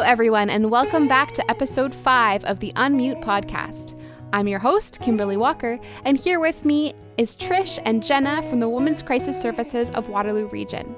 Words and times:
Hello, 0.00 0.10
everyone, 0.10 0.48
and 0.48 0.70
welcome 0.70 1.06
back 1.06 1.32
to 1.32 1.50
episode 1.50 1.94
five 1.94 2.42
of 2.44 2.58
the 2.58 2.72
Unmute 2.72 3.22
podcast. 3.22 4.00
I'm 4.32 4.48
your 4.48 4.58
host, 4.58 4.98
Kimberly 5.02 5.36
Walker, 5.36 5.78
and 6.06 6.16
here 6.16 6.40
with 6.40 6.64
me 6.64 6.94
is 7.18 7.36
Trish 7.36 7.78
and 7.84 8.02
Jenna 8.02 8.40
from 8.48 8.60
the 8.60 8.68
Women's 8.70 9.02
Crisis 9.02 9.38
Services 9.38 9.90
of 9.90 10.08
Waterloo 10.08 10.48
Region. 10.48 10.96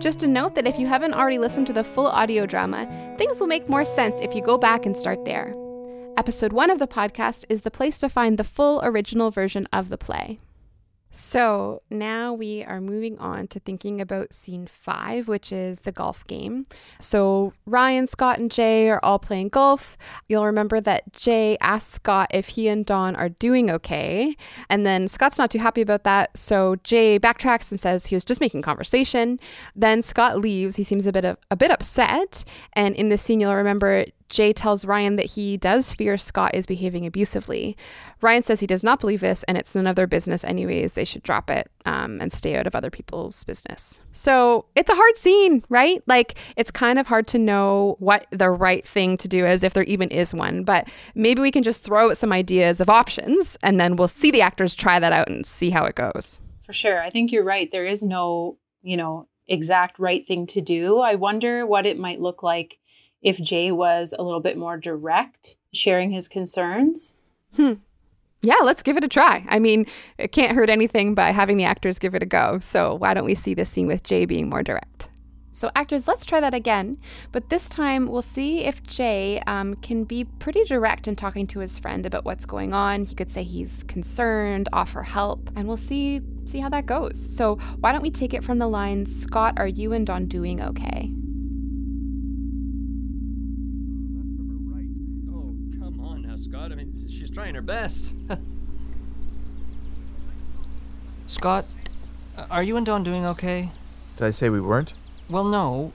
Just 0.00 0.22
a 0.22 0.28
note 0.28 0.54
that 0.54 0.68
if 0.68 0.78
you 0.78 0.86
haven't 0.86 1.14
already 1.14 1.38
listened 1.38 1.66
to 1.66 1.72
the 1.72 1.82
full 1.82 2.06
audio 2.06 2.46
drama, 2.46 2.86
things 3.18 3.40
will 3.40 3.48
make 3.48 3.68
more 3.68 3.84
sense 3.84 4.20
if 4.20 4.32
you 4.32 4.42
go 4.42 4.56
back 4.56 4.86
and 4.86 4.96
start 4.96 5.24
there. 5.24 5.52
Episode 6.16 6.52
one 6.52 6.70
of 6.70 6.78
the 6.78 6.86
podcast 6.86 7.44
is 7.48 7.62
the 7.62 7.70
place 7.72 7.98
to 7.98 8.08
find 8.08 8.38
the 8.38 8.44
full 8.44 8.80
original 8.84 9.32
version 9.32 9.66
of 9.72 9.88
the 9.88 9.98
play. 9.98 10.38
So 11.12 11.82
now 11.90 12.32
we 12.32 12.64
are 12.64 12.80
moving 12.80 13.18
on 13.18 13.48
to 13.48 13.60
thinking 13.60 14.00
about 14.00 14.32
scene 14.32 14.66
five, 14.66 15.28
which 15.28 15.52
is 15.52 15.80
the 15.80 15.92
golf 15.92 16.26
game. 16.26 16.66
So 17.00 17.52
Ryan, 17.66 18.06
Scott, 18.06 18.38
and 18.38 18.50
Jay 18.50 18.88
are 18.88 19.00
all 19.02 19.18
playing 19.18 19.48
golf. 19.48 19.96
You'll 20.28 20.46
remember 20.46 20.80
that 20.80 21.12
Jay 21.12 21.58
asks 21.60 21.94
Scott 21.94 22.28
if 22.32 22.48
he 22.48 22.68
and 22.68 22.86
Dawn 22.86 23.16
are 23.16 23.28
doing 23.28 23.70
okay. 23.70 24.36
And 24.68 24.86
then 24.86 25.08
Scott's 25.08 25.38
not 25.38 25.50
too 25.50 25.58
happy 25.58 25.80
about 25.80 26.04
that. 26.04 26.36
So 26.36 26.76
Jay 26.84 27.18
backtracks 27.18 27.70
and 27.70 27.80
says 27.80 28.06
he 28.06 28.14
was 28.14 28.24
just 28.24 28.40
making 28.40 28.62
conversation. 28.62 29.40
Then 29.74 30.02
Scott 30.02 30.38
leaves. 30.38 30.76
He 30.76 30.84
seems 30.84 31.06
a 31.06 31.12
bit 31.12 31.24
of 31.24 31.36
a 31.50 31.56
bit 31.56 31.70
upset. 31.70 32.44
And 32.74 32.94
in 32.94 33.08
this 33.08 33.22
scene, 33.22 33.40
you'll 33.40 33.54
remember 33.54 34.04
Jay 34.30 34.52
tells 34.52 34.84
Ryan 34.84 35.16
that 35.16 35.26
he 35.26 35.56
does 35.56 35.92
fear 35.92 36.16
Scott 36.16 36.54
is 36.54 36.64
behaving 36.64 37.04
abusively. 37.04 37.76
Ryan 38.22 38.42
says 38.44 38.60
he 38.60 38.66
does 38.66 38.84
not 38.84 39.00
believe 39.00 39.20
this 39.20 39.42
and 39.42 39.58
it's 39.58 39.74
none 39.74 39.86
of 39.86 39.96
their 39.96 40.06
business, 40.06 40.44
anyways. 40.44 40.94
They 40.94 41.04
should 41.04 41.24
drop 41.24 41.50
it 41.50 41.70
um, 41.84 42.20
and 42.20 42.32
stay 42.32 42.56
out 42.56 42.66
of 42.66 42.74
other 42.74 42.90
people's 42.90 43.44
business. 43.44 44.00
So 44.12 44.66
it's 44.76 44.88
a 44.88 44.94
hard 44.94 45.16
scene, 45.16 45.64
right? 45.68 46.02
Like 46.06 46.38
it's 46.56 46.70
kind 46.70 46.98
of 46.98 47.06
hard 47.06 47.26
to 47.28 47.38
know 47.38 47.96
what 47.98 48.26
the 48.30 48.50
right 48.50 48.86
thing 48.86 49.16
to 49.18 49.28
do 49.28 49.44
is 49.44 49.64
if 49.64 49.74
there 49.74 49.84
even 49.84 50.08
is 50.10 50.32
one. 50.32 50.62
But 50.62 50.88
maybe 51.14 51.42
we 51.42 51.50
can 51.50 51.64
just 51.64 51.82
throw 51.82 52.10
out 52.10 52.16
some 52.16 52.32
ideas 52.32 52.80
of 52.80 52.88
options 52.88 53.58
and 53.62 53.80
then 53.80 53.96
we'll 53.96 54.08
see 54.08 54.30
the 54.30 54.42
actors 54.42 54.74
try 54.74 55.00
that 55.00 55.12
out 55.12 55.28
and 55.28 55.44
see 55.44 55.70
how 55.70 55.84
it 55.84 55.96
goes. 55.96 56.40
For 56.64 56.72
sure. 56.72 57.02
I 57.02 57.10
think 57.10 57.32
you're 57.32 57.44
right. 57.44 57.68
There 57.70 57.86
is 57.86 58.02
no, 58.02 58.58
you 58.80 58.96
know, 58.96 59.26
exact 59.48 59.98
right 59.98 60.24
thing 60.24 60.46
to 60.46 60.60
do. 60.60 61.00
I 61.00 61.16
wonder 61.16 61.66
what 61.66 61.84
it 61.84 61.98
might 61.98 62.20
look 62.20 62.44
like 62.44 62.78
if 63.22 63.40
Jay 63.40 63.70
was 63.70 64.14
a 64.18 64.22
little 64.22 64.40
bit 64.40 64.56
more 64.56 64.76
direct, 64.76 65.56
sharing 65.72 66.10
his 66.10 66.28
concerns. 66.28 67.14
Hmm. 67.56 67.74
Yeah, 68.42 68.56
let's 68.62 68.82
give 68.82 68.96
it 68.96 69.04
a 69.04 69.08
try. 69.08 69.44
I 69.48 69.58
mean, 69.58 69.86
it 70.16 70.32
can't 70.32 70.52
hurt 70.52 70.70
anything 70.70 71.14
by 71.14 71.30
having 71.30 71.58
the 71.58 71.64
actors 71.64 71.98
give 71.98 72.14
it 72.14 72.22
a 72.22 72.26
go. 72.26 72.58
So 72.60 72.94
why 72.94 73.12
don't 73.12 73.26
we 73.26 73.34
see 73.34 73.52
this 73.52 73.68
scene 73.68 73.86
with 73.86 74.02
Jay 74.02 74.24
being 74.24 74.48
more 74.48 74.62
direct? 74.62 75.08
So, 75.52 75.68
actors, 75.74 76.06
let's 76.06 76.24
try 76.24 76.38
that 76.38 76.54
again. 76.54 76.96
But 77.32 77.48
this 77.48 77.68
time, 77.68 78.06
we'll 78.06 78.22
see 78.22 78.64
if 78.64 78.84
Jay 78.84 79.42
um, 79.48 79.74
can 79.76 80.04
be 80.04 80.24
pretty 80.24 80.62
direct 80.62 81.08
in 81.08 81.16
talking 81.16 81.44
to 81.48 81.58
his 81.58 81.76
friend 81.76 82.06
about 82.06 82.24
what's 82.24 82.46
going 82.46 82.72
on. 82.72 83.04
He 83.04 83.16
could 83.16 83.32
say 83.32 83.42
he's 83.42 83.82
concerned, 83.88 84.68
offer 84.72 85.02
help, 85.02 85.50
and 85.56 85.66
we'll 85.66 85.76
see 85.76 86.20
see 86.44 86.60
how 86.60 86.68
that 86.68 86.86
goes. 86.86 87.18
So, 87.18 87.56
why 87.80 87.90
don't 87.90 88.00
we 88.00 88.12
take 88.12 88.32
it 88.32 88.44
from 88.44 88.58
the 88.58 88.68
line, 88.68 89.06
Scott, 89.06 89.54
are 89.56 89.66
you 89.66 89.92
and 89.92 90.06
Dawn 90.06 90.26
doing 90.26 90.62
okay? 90.62 91.12
Scott. 96.40 96.72
I 96.72 96.74
mean, 96.74 96.92
she's 97.30 97.36
trying 97.36 97.54
her 97.54 97.62
best. 97.62 98.16
Scott, 101.26 101.66
are 102.50 102.62
you 102.62 102.76
and 102.76 102.84
Dawn 102.84 103.04
doing 103.04 103.24
okay? 103.24 103.70
Did 104.16 104.26
I 104.26 104.30
say 104.30 104.48
we 104.48 104.60
weren't? 104.60 104.94
Well, 105.28 105.44
no, 105.44 105.92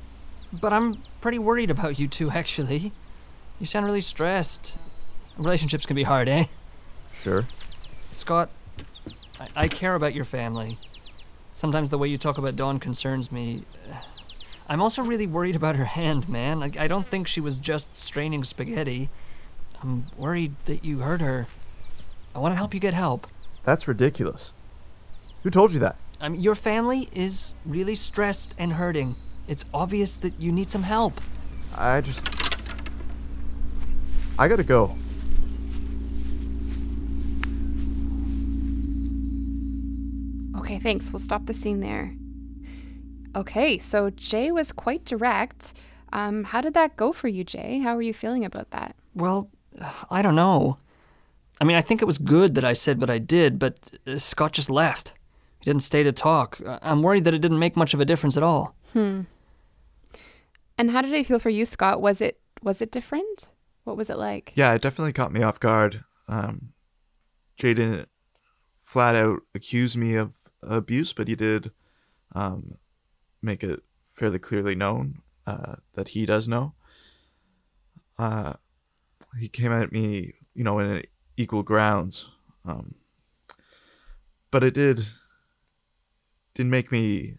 but 0.53 0.71
I'm 0.71 1.01
pretty 1.19 1.39
worried 1.39 1.69
about 1.69 1.99
you 1.99 2.07
two, 2.07 2.31
actually. 2.31 2.93
You 3.59 3.65
sound 3.65 3.85
really 3.85 4.01
stressed. 4.01 4.77
Relationships 5.37 5.85
can 5.85 5.95
be 5.95 6.03
hard, 6.03 6.29
eh? 6.29 6.45
Sure. 7.13 7.45
Scott, 8.11 8.49
I, 9.39 9.47
I 9.55 9.67
care 9.67 9.95
about 9.95 10.15
your 10.15 10.23
family. 10.23 10.77
Sometimes 11.53 11.89
the 11.89 11.97
way 11.97 12.07
you 12.07 12.17
talk 12.17 12.37
about 12.37 12.55
Dawn 12.55 12.79
concerns 12.79 13.31
me. 13.31 13.63
I'm 14.67 14.81
also 14.81 15.03
really 15.03 15.27
worried 15.27 15.55
about 15.55 15.75
her 15.75 15.85
hand, 15.85 16.29
man. 16.29 16.63
I, 16.63 16.71
I 16.79 16.87
don't 16.87 17.05
think 17.05 17.27
she 17.27 17.41
was 17.41 17.59
just 17.59 17.95
straining 17.97 18.43
spaghetti. 18.43 19.09
I'm 19.85 20.07
worried 20.17 20.55
that 20.65 20.83
you 20.83 20.99
hurt 20.99 21.21
her. 21.21 21.45
I 22.33 22.39
want 22.39 22.53
to 22.53 22.55
help 22.55 22.73
you 22.73 22.79
get 22.79 22.95
help. 22.95 23.27
That's 23.63 23.87
ridiculous. 23.87 24.51
Who 25.43 25.51
told 25.51 25.73
you 25.73 25.79
that? 25.79 25.97
I 26.19 26.27
mean, 26.27 26.41
your 26.41 26.55
family 26.55 27.07
is 27.13 27.53
really 27.65 27.93
stressed 27.93 28.55
and 28.57 28.73
hurting. 28.73 29.13
It's 29.47 29.63
obvious 29.71 30.17
that 30.17 30.39
you 30.39 30.51
need 30.51 30.71
some 30.71 30.81
help. 30.81 31.21
I 31.77 32.01
just. 32.01 32.27
I 34.39 34.47
gotta 34.47 34.63
go. 34.63 34.95
Okay, 40.57 40.79
thanks. 40.79 41.13
We'll 41.13 41.19
stop 41.19 41.45
the 41.45 41.53
scene 41.53 41.81
there. 41.81 42.15
Okay, 43.35 43.77
so 43.77 44.09
Jay 44.09 44.51
was 44.51 44.71
quite 44.71 45.05
direct. 45.05 45.75
Um, 46.11 46.45
how 46.45 46.61
did 46.61 46.73
that 46.73 46.95
go 46.95 47.11
for 47.11 47.27
you, 47.27 47.43
Jay? 47.43 47.79
How 47.79 47.95
are 47.95 48.01
you 48.01 48.15
feeling 48.15 48.43
about 48.45 48.71
that? 48.71 48.95
Well, 49.13 49.51
I 50.09 50.21
don't 50.21 50.35
know. 50.35 50.77
I 51.59 51.63
mean, 51.63 51.77
I 51.77 51.81
think 51.81 52.01
it 52.01 52.05
was 52.05 52.17
good 52.17 52.55
that 52.55 52.65
I 52.65 52.73
said 52.73 52.99
what 52.99 53.09
I 53.09 53.17
did, 53.17 53.59
but 53.59 53.91
uh, 54.05 54.17
Scott 54.17 54.51
just 54.53 54.69
left. 54.69 55.13
He 55.59 55.65
didn't 55.65 55.83
stay 55.83 56.03
to 56.03 56.11
talk. 56.11 56.59
I'm 56.81 57.01
worried 57.01 57.23
that 57.23 57.33
it 57.33 57.41
didn't 57.41 57.59
make 57.59 57.77
much 57.77 57.93
of 57.93 58.01
a 58.01 58.05
difference 58.05 58.37
at 58.37 58.43
all. 58.43 58.75
Hmm. 58.93 59.21
And 60.77 60.91
how 60.91 61.01
did 61.01 61.13
it 61.13 61.25
feel 61.25 61.39
for 61.39 61.49
you, 61.49 61.65
Scott? 61.65 62.01
Was 62.01 62.19
it 62.21 62.39
was 62.61 62.81
it 62.81 62.91
different? 62.91 63.49
What 63.83 63.97
was 63.97 64.09
it 64.09 64.17
like? 64.17 64.51
Yeah, 64.55 64.73
it 64.73 64.81
definitely 64.81 65.13
caught 65.13 65.31
me 65.31 65.43
off 65.43 65.59
guard. 65.59 66.03
Um, 66.27 66.73
Jay 67.55 67.73
didn't 67.73 68.09
flat 68.81 69.15
out 69.15 69.41
accused 69.53 69.97
me 69.97 70.15
of 70.15 70.37
abuse, 70.61 71.13
but 71.13 71.27
he 71.27 71.35
did 71.35 71.71
um, 72.33 72.77
make 73.41 73.63
it 73.63 73.81
fairly 74.03 74.39
clearly 74.39 74.75
known 74.75 75.21
uh, 75.47 75.75
that 75.93 76.09
he 76.09 76.25
does 76.25 76.49
know. 76.49 76.73
Uh, 78.17 78.53
he 79.39 79.47
came 79.47 79.71
at 79.71 79.91
me, 79.91 80.33
you 80.53 80.63
know, 80.63 80.79
in 80.79 81.03
equal 81.37 81.63
grounds. 81.63 82.29
Um, 82.65 82.95
but 84.51 84.63
it 84.63 84.73
did 84.73 85.01
did 86.53 86.67
make 86.67 86.91
me 86.91 87.37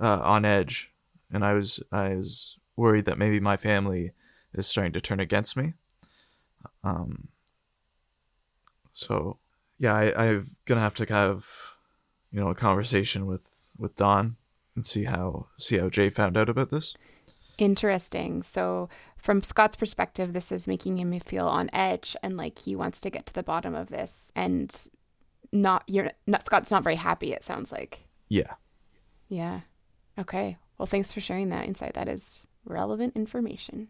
uh, 0.00 0.20
on 0.20 0.44
edge, 0.44 0.92
and 1.30 1.44
I 1.44 1.54
was 1.54 1.82
I 1.90 2.16
was 2.16 2.58
worried 2.76 3.06
that 3.06 3.18
maybe 3.18 3.40
my 3.40 3.56
family 3.56 4.12
is 4.52 4.66
starting 4.66 4.92
to 4.92 5.00
turn 5.00 5.20
against 5.20 5.56
me. 5.56 5.74
Um. 6.84 7.28
So 8.92 9.38
yeah, 9.78 9.94
I, 9.94 10.24
I'm 10.24 10.56
gonna 10.66 10.80
have 10.80 10.94
to 10.96 11.06
have, 11.12 11.46
you 12.30 12.40
know, 12.40 12.48
a 12.48 12.54
conversation 12.54 13.26
with 13.26 13.74
with 13.78 13.96
Dawn 13.96 14.36
and 14.74 14.84
see 14.84 15.04
how 15.04 15.48
see 15.58 15.78
how 15.78 15.88
Jay 15.88 16.10
found 16.10 16.36
out 16.36 16.48
about 16.48 16.70
this. 16.70 16.94
Interesting. 17.58 18.42
So 18.42 18.88
from 19.22 19.42
Scott's 19.42 19.76
perspective, 19.76 20.32
this 20.32 20.50
is 20.50 20.66
making 20.66 20.98
him 20.98 21.18
feel 21.20 21.46
on 21.46 21.70
edge 21.72 22.16
and 22.22 22.36
like 22.36 22.58
he 22.58 22.74
wants 22.76 23.00
to 23.00 23.10
get 23.10 23.24
to 23.26 23.32
the 23.32 23.42
bottom 23.42 23.74
of 23.74 23.88
this 23.88 24.32
and 24.34 24.88
not 25.52 25.84
you're 25.86 26.10
not 26.26 26.44
Scott's 26.44 26.70
not 26.70 26.82
very 26.82 26.96
happy, 26.96 27.32
it 27.32 27.44
sounds 27.44 27.70
like. 27.70 28.04
Yeah. 28.28 28.54
Yeah. 29.28 29.60
Okay. 30.18 30.58
Well, 30.76 30.86
thanks 30.86 31.12
for 31.12 31.20
sharing 31.20 31.50
that 31.50 31.66
insight. 31.66 31.94
That 31.94 32.08
is 32.08 32.46
relevant 32.64 33.16
information. 33.16 33.88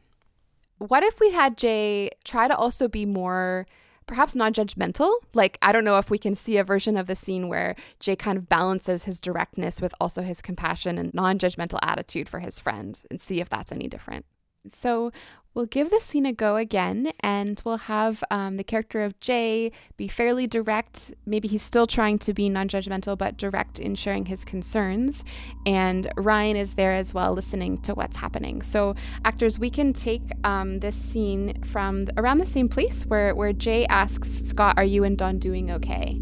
What 0.79 1.03
if 1.03 1.19
we 1.19 1.31
had 1.31 1.57
Jay 1.57 2.11
try 2.25 2.47
to 2.47 2.57
also 2.57 2.87
be 2.87 3.07
more 3.07 3.67
perhaps 4.07 4.35
non 4.35 4.53
judgmental. 4.53 5.15
Like, 5.33 5.57
I 5.63 5.73
don't 5.73 5.85
know 5.85 5.97
if 5.99 6.11
we 6.11 6.19
can 6.19 6.35
see 6.35 6.59
a 6.59 6.65
version 6.65 6.97
of 6.97 7.07
the 7.07 7.17
scene 7.17 7.49
where 7.49 7.75
Jay 8.01 8.17
kind 8.17 8.37
of 8.37 8.49
balances 8.49 9.05
his 9.05 9.21
directness 9.21 9.81
with 9.81 9.95
also 10.01 10.23
his 10.23 10.43
compassion 10.43 10.99
and 10.99 11.15
non 11.15 11.39
judgmental 11.39 11.79
attitude 11.83 12.29
for 12.29 12.41
his 12.41 12.59
friend 12.59 13.01
and 13.11 13.21
see 13.21 13.41
if 13.41 13.49
that's 13.49 13.73
any 13.73 13.89
different. 13.89 14.27
So 14.69 15.11
we'll 15.55 15.67
give 15.67 15.91
the 15.91 16.01
scene 16.01 16.25
a 16.25 16.33
go 16.33 16.57
again 16.57 17.13
and 17.21 17.61
we'll 17.65 17.77
have 17.77 18.23
um, 18.31 18.57
the 18.57 18.65
character 18.65 19.03
of 19.03 19.19
Jay 19.21 19.73
be 19.97 20.07
fairly 20.09 20.47
direct. 20.47 21.13
Maybe 21.27 21.49
he's 21.49 21.63
still 21.63 21.87
trying 21.87 22.19
to 22.21 22.33
be 22.33 22.49
non 22.49 22.69
judgmental, 22.69 23.19
but 23.19 23.37
direct 23.37 23.79
in 23.79 23.95
sharing 23.97 24.27
his 24.27 24.45
concerns. 24.45 25.25
And 25.67 26.11
Ryan 26.17 26.57
is 26.57 26.75
there 26.75 26.93
as 26.93 27.13
well, 27.13 27.33
listening 27.33 27.79
to 27.83 27.95
what's 27.95 28.17
happening. 28.17 28.63
So, 28.63 28.95
actors, 29.25 29.59
we 29.59 29.69
can 29.69 29.93
take 29.93 30.23
um, 30.45 30.79
this 30.79 30.97
scene 30.97 31.61
from 31.65 32.05
around 32.17 32.39
the 32.39 32.47
same 32.47 32.69
place 32.69 33.05
where, 33.05 33.35
where 33.35 33.53
Jay 33.53 33.85
asks 33.87 34.29
Scott, 34.29 34.75
Are 34.77 34.85
you 34.85 35.05
and 35.05 35.19
Dawn 35.19 35.39
doing 35.39 35.71
okay? 35.73 36.21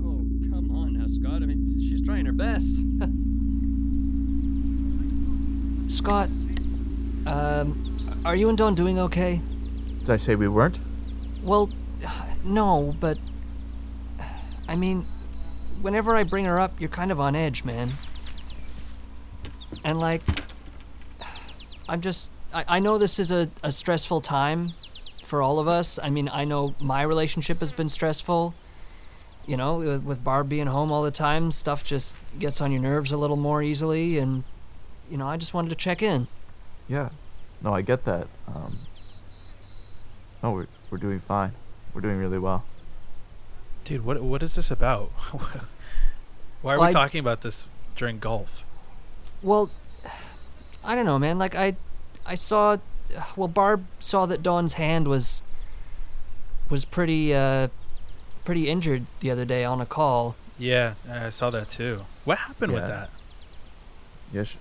Oh, 0.00 0.26
come 0.50 0.70
on 0.74 0.98
now, 0.98 1.06
Scott. 1.06 1.42
I 1.42 1.46
mean, 1.46 1.66
she's 1.80 2.02
trying 2.02 2.26
her 2.26 2.32
best. 2.32 2.84
Scott, 5.90 6.28
um, 7.28 8.22
are 8.24 8.34
you 8.34 8.48
and 8.48 8.58
Dawn 8.58 8.74
doing 8.74 8.98
okay? 8.98 9.40
Did 9.98 10.10
I 10.10 10.16
say 10.16 10.34
we 10.34 10.48
weren't? 10.48 10.80
Well, 11.42 11.70
no, 12.44 12.96
but. 12.98 13.18
I 14.68 14.76
mean, 14.76 15.06
whenever 15.80 16.14
I 16.14 16.24
bring 16.24 16.44
her 16.44 16.58
up, 16.60 16.80
you're 16.80 16.90
kind 16.90 17.10
of 17.10 17.20
on 17.20 17.34
edge, 17.34 17.64
man. 17.64 17.90
And, 19.84 19.98
like, 19.98 20.22
I'm 21.88 22.00
just 22.00 22.30
I, 22.52 22.64
I 22.68 22.78
know 22.78 22.98
this 22.98 23.18
is 23.18 23.30
a, 23.30 23.48
a 23.62 23.72
stressful 23.72 24.20
time 24.20 24.72
for 25.24 25.42
all 25.42 25.58
of 25.58 25.68
us. 25.68 25.98
I 26.02 26.10
mean, 26.10 26.28
I 26.32 26.44
know 26.44 26.74
my 26.80 27.02
relationship 27.02 27.58
has 27.60 27.72
been 27.72 27.88
stressful. 27.88 28.54
You 29.46 29.56
know, 29.56 29.78
with, 29.78 30.04
with 30.04 30.24
Barb 30.24 30.48
being 30.50 30.66
home 30.66 30.92
all 30.92 31.02
the 31.02 31.10
time, 31.10 31.50
stuff 31.52 31.82
just 31.82 32.16
gets 32.38 32.60
on 32.60 32.70
your 32.70 32.82
nerves 32.82 33.12
a 33.12 33.16
little 33.16 33.36
more 33.36 33.62
easily. 33.62 34.18
And, 34.18 34.44
you 35.10 35.16
know, 35.16 35.26
I 35.26 35.38
just 35.38 35.54
wanted 35.54 35.70
to 35.70 35.74
check 35.74 36.02
in. 36.02 36.26
Yeah. 36.88 37.10
No, 37.62 37.74
I 37.74 37.82
get 37.82 38.04
that. 38.04 38.28
Um, 38.46 38.78
no, 40.42 40.52
we're, 40.52 40.66
we're 40.90 40.98
doing 40.98 41.18
fine. 41.18 41.52
We're 41.92 42.00
doing 42.00 42.18
really 42.18 42.38
well. 42.38 42.64
Dude, 43.84 44.04
what 44.04 44.20
what 44.22 44.42
is 44.42 44.54
this 44.54 44.70
about? 44.70 45.08
Why 46.62 46.74
are 46.74 46.78
Well, 46.78 46.88
we 46.88 46.92
talking 46.92 47.20
about 47.20 47.40
this 47.42 47.66
during 47.96 48.18
golf? 48.18 48.64
Well, 49.42 49.70
I 50.84 50.94
don't 50.94 51.06
know, 51.06 51.18
man. 51.18 51.38
Like 51.38 51.54
I, 51.54 51.76
I 52.26 52.34
saw, 52.34 52.76
well, 53.36 53.48
Barb 53.48 53.84
saw 53.98 54.26
that 54.26 54.42
Dawn's 54.42 54.74
hand 54.74 55.08
was 55.08 55.42
was 56.68 56.84
pretty 56.84 57.34
uh, 57.34 57.68
pretty 58.44 58.68
injured 58.68 59.06
the 59.20 59.30
other 59.30 59.44
day 59.44 59.64
on 59.64 59.80
a 59.80 59.86
call. 59.86 60.36
Yeah, 60.58 60.94
I 61.08 61.30
saw 61.30 61.50
that 61.50 61.70
too. 61.70 62.04
What 62.24 62.38
happened 62.38 62.72
with 62.72 62.86
that? 62.86 63.10
Yeah, 64.32 64.42
she, 64.42 64.58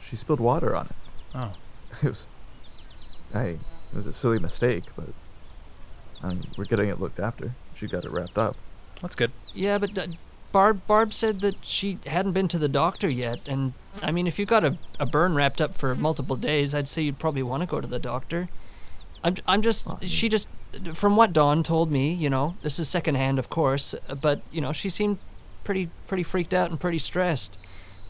she 0.00 0.14
spilled 0.16 0.40
water 0.40 0.76
on 0.76 0.86
it. 0.86 0.96
Oh, 1.34 1.52
It 2.02 2.08
was, 2.08 2.26
hey, 3.32 3.58
it 3.92 3.96
was 3.96 4.06
a 4.06 4.12
silly 4.12 4.38
mistake, 4.38 4.84
but 4.96 5.08
I 6.22 6.28
mean, 6.28 6.44
we're 6.56 6.64
getting 6.64 6.88
it 6.88 7.00
looked 7.00 7.20
after. 7.20 7.52
She 7.74 7.86
got 7.86 8.04
it 8.04 8.10
wrapped 8.10 8.38
up. 8.38 8.56
that's 9.00 9.14
good. 9.14 9.30
Yeah, 9.54 9.78
but 9.78 9.98
uh, 9.98 10.06
Barb 10.52 10.86
Barb 10.86 11.12
said 11.12 11.40
that 11.40 11.64
she 11.64 11.98
hadn't 12.06 12.32
been 12.32 12.48
to 12.48 12.58
the 12.58 12.68
doctor 12.68 13.08
yet, 13.08 13.46
and 13.46 13.72
I 14.02 14.10
mean, 14.10 14.26
if 14.26 14.38
you 14.38 14.46
got 14.46 14.64
a, 14.64 14.78
a 14.98 15.06
burn 15.06 15.34
wrapped 15.34 15.60
up 15.60 15.74
for 15.76 15.94
multiple 15.94 16.36
days, 16.36 16.74
I'd 16.74 16.88
say 16.88 17.02
you'd 17.02 17.18
probably 17.18 17.42
want 17.42 17.62
to 17.62 17.66
go 17.66 17.80
to 17.80 17.86
the 17.86 17.98
doctor. 17.98 18.48
I'm 19.24 19.34
I'm 19.46 19.62
just 19.62 19.86
Oh, 19.86 19.98
she 20.02 20.28
just 20.28 20.48
from 20.94 21.16
what 21.16 21.32
Dawn 21.34 21.62
told 21.62 21.90
me, 21.90 22.12
you 22.12 22.30
know, 22.30 22.56
this 22.62 22.78
is 22.78 22.88
secondhand, 22.88 23.38
of 23.38 23.50
course, 23.50 23.94
uh, 24.08 24.14
but 24.14 24.40
you 24.50 24.60
know, 24.60 24.72
she 24.72 24.88
seemed 24.88 25.18
pretty 25.64 25.90
pretty 26.06 26.22
freaked 26.22 26.54
out 26.54 26.70
and 26.70 26.80
pretty 26.80 26.98
stressed. 26.98 27.58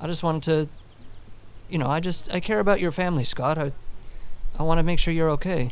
I 0.01 0.07
just 0.07 0.23
wanted 0.23 0.43
to, 0.45 0.69
you 1.73 1.79
know, 1.79 1.87
I 1.87 2.01
just 2.01 2.31
I 2.33 2.39
care 2.39 2.61
about 2.61 2.81
your 2.81 2.93
family, 2.93 3.25
Scott. 3.25 3.57
I 3.57 3.73
I 4.59 4.63
want 4.63 4.79
to 4.79 4.83
make 4.83 4.99
sure 4.99 5.15
you're 5.15 5.31
okay. 5.31 5.71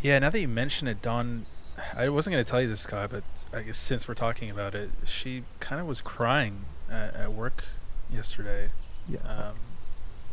Yeah, 0.00 0.18
now 0.18 0.30
that 0.30 0.40
you 0.40 0.48
mention 0.48 0.88
it, 0.88 1.02
Dawn, 1.02 1.44
I 1.96 2.08
wasn't 2.08 2.32
going 2.32 2.44
to 2.44 2.50
tell 2.50 2.62
you 2.62 2.68
this, 2.68 2.80
Scott, 2.80 3.10
but 3.10 3.22
I 3.52 3.62
guess 3.62 3.76
since 3.78 4.08
we're 4.08 4.14
talking 4.14 4.50
about 4.50 4.74
it, 4.74 4.90
she 5.06 5.44
kind 5.60 5.80
of 5.80 5.86
was 5.86 6.00
crying 6.00 6.64
at, 6.90 7.14
at 7.14 7.32
work 7.32 7.64
yesterday. 8.10 8.70
Yeah. 9.06 9.20
Um, 9.20 9.54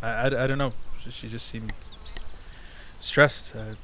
I, 0.01 0.07
I, 0.07 0.25
I 0.43 0.47
don't 0.47 0.57
know. 0.57 0.73
She- 1.09 1.27
just 1.27 1.47
seemed 1.47 1.73
stressed. 2.99 3.55
Uh, 3.55 3.75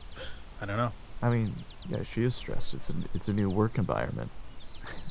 I 0.62 0.66
don't 0.66 0.78
know. 0.78 0.94
I 1.22 1.30
mean, 1.30 1.56
yeah, 1.90 2.04
she 2.04 2.24
is 2.24 2.36
stressed. 2.36 2.74
It's 2.74 2.90
a 2.90 2.94
it's 3.14 3.28
a 3.28 3.34
new 3.34 3.50
work 3.50 3.78
environment. 3.78 4.32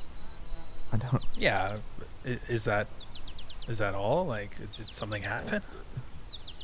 I 0.93 0.97
don't. 0.97 1.23
Yeah, 1.39 1.77
is 2.25 2.65
that 2.65 2.89
is 3.69 3.79
that 3.79 3.95
all? 3.95 4.27
Like, 4.27 4.57
did 4.59 4.87
something 4.87 5.23
happen? 5.23 5.63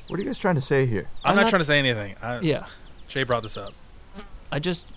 What 0.08 0.18
are 0.18 0.22
you 0.22 0.28
guys 0.28 0.38
trying 0.38 0.56
to 0.56 0.60
say 0.60 0.86
here? 0.86 1.08
I'm, 1.24 1.30
I'm 1.30 1.36
not, 1.36 1.42
not- 1.42 1.50
trying 1.50 1.60
to 1.60 1.66
say 1.66 1.78
anything. 1.78 2.16
I, 2.22 2.40
Yeah. 2.40 2.66
Jay 3.08 3.22
brought 3.24 3.42
this 3.42 3.56
up. 3.56 3.72
I 4.52 4.58
just, 4.58 4.88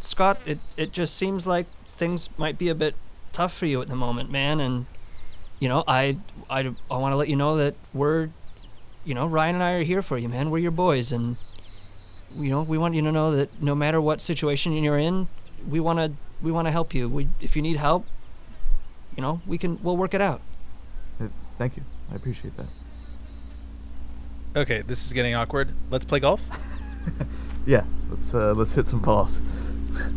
Scott, 0.00 0.38
it, 0.46 0.58
it 0.76 0.92
just 0.92 1.16
seems 1.16 1.46
like 1.46 1.66
things 1.92 2.30
might 2.38 2.56
be 2.58 2.68
a 2.68 2.74
bit 2.74 2.94
tough 3.32 3.52
for 3.56 3.66
you 3.66 3.80
at 3.82 3.88
the 3.88 3.96
moment, 3.96 4.30
man. 4.30 4.60
And, 4.60 4.86
you 5.58 5.68
know, 5.68 5.84
I, 5.86 6.16
I, 6.48 6.70
I 6.90 6.96
want 6.96 7.12
to 7.12 7.16
let 7.16 7.28
you 7.28 7.36
know 7.36 7.56
that 7.56 7.74
we're, 7.92 8.30
you 9.04 9.14
know, 9.14 9.26
Ryan 9.26 9.56
and 9.56 9.64
I 9.64 9.72
are 9.72 9.82
here 9.82 10.02
for 10.02 10.16
you, 10.18 10.28
man. 10.28 10.50
We're 10.50 10.58
your 10.58 10.70
boys. 10.70 11.12
And, 11.12 11.36
you 12.32 12.50
know, 12.50 12.62
we 12.62 12.78
want 12.78 12.94
you 12.94 13.02
to 13.02 13.12
know 13.12 13.34
that 13.34 13.60
no 13.62 13.74
matter 13.74 14.00
what 14.00 14.20
situation 14.20 14.72
you're 14.72 14.98
in, 14.98 15.28
we 15.68 15.80
want 15.80 15.98
to, 15.98 16.12
we 16.42 16.50
want 16.52 16.66
to 16.66 16.72
help 16.72 16.94
you. 16.94 17.08
We, 17.08 17.28
if 17.40 17.54
you 17.56 17.62
need 17.62 17.76
help, 17.76 18.06
you 19.16 19.22
know, 19.22 19.40
we 19.46 19.58
can, 19.58 19.80
we'll 19.82 19.96
work 19.96 20.14
it 20.14 20.20
out. 20.20 20.40
Thank 21.60 21.76
you. 21.76 21.84
I 22.10 22.14
appreciate 22.14 22.56
that. 22.56 22.70
Okay, 24.56 24.80
this 24.80 25.04
is 25.04 25.12
getting 25.12 25.34
awkward. 25.34 25.74
Let's 25.90 26.06
play 26.06 26.18
golf. 26.20 26.48
Yeah, 27.66 27.84
let's 28.08 28.34
uh, 28.34 28.54
let's 28.54 28.74
hit 28.74 28.88
some 28.88 29.00
balls. 29.00 29.76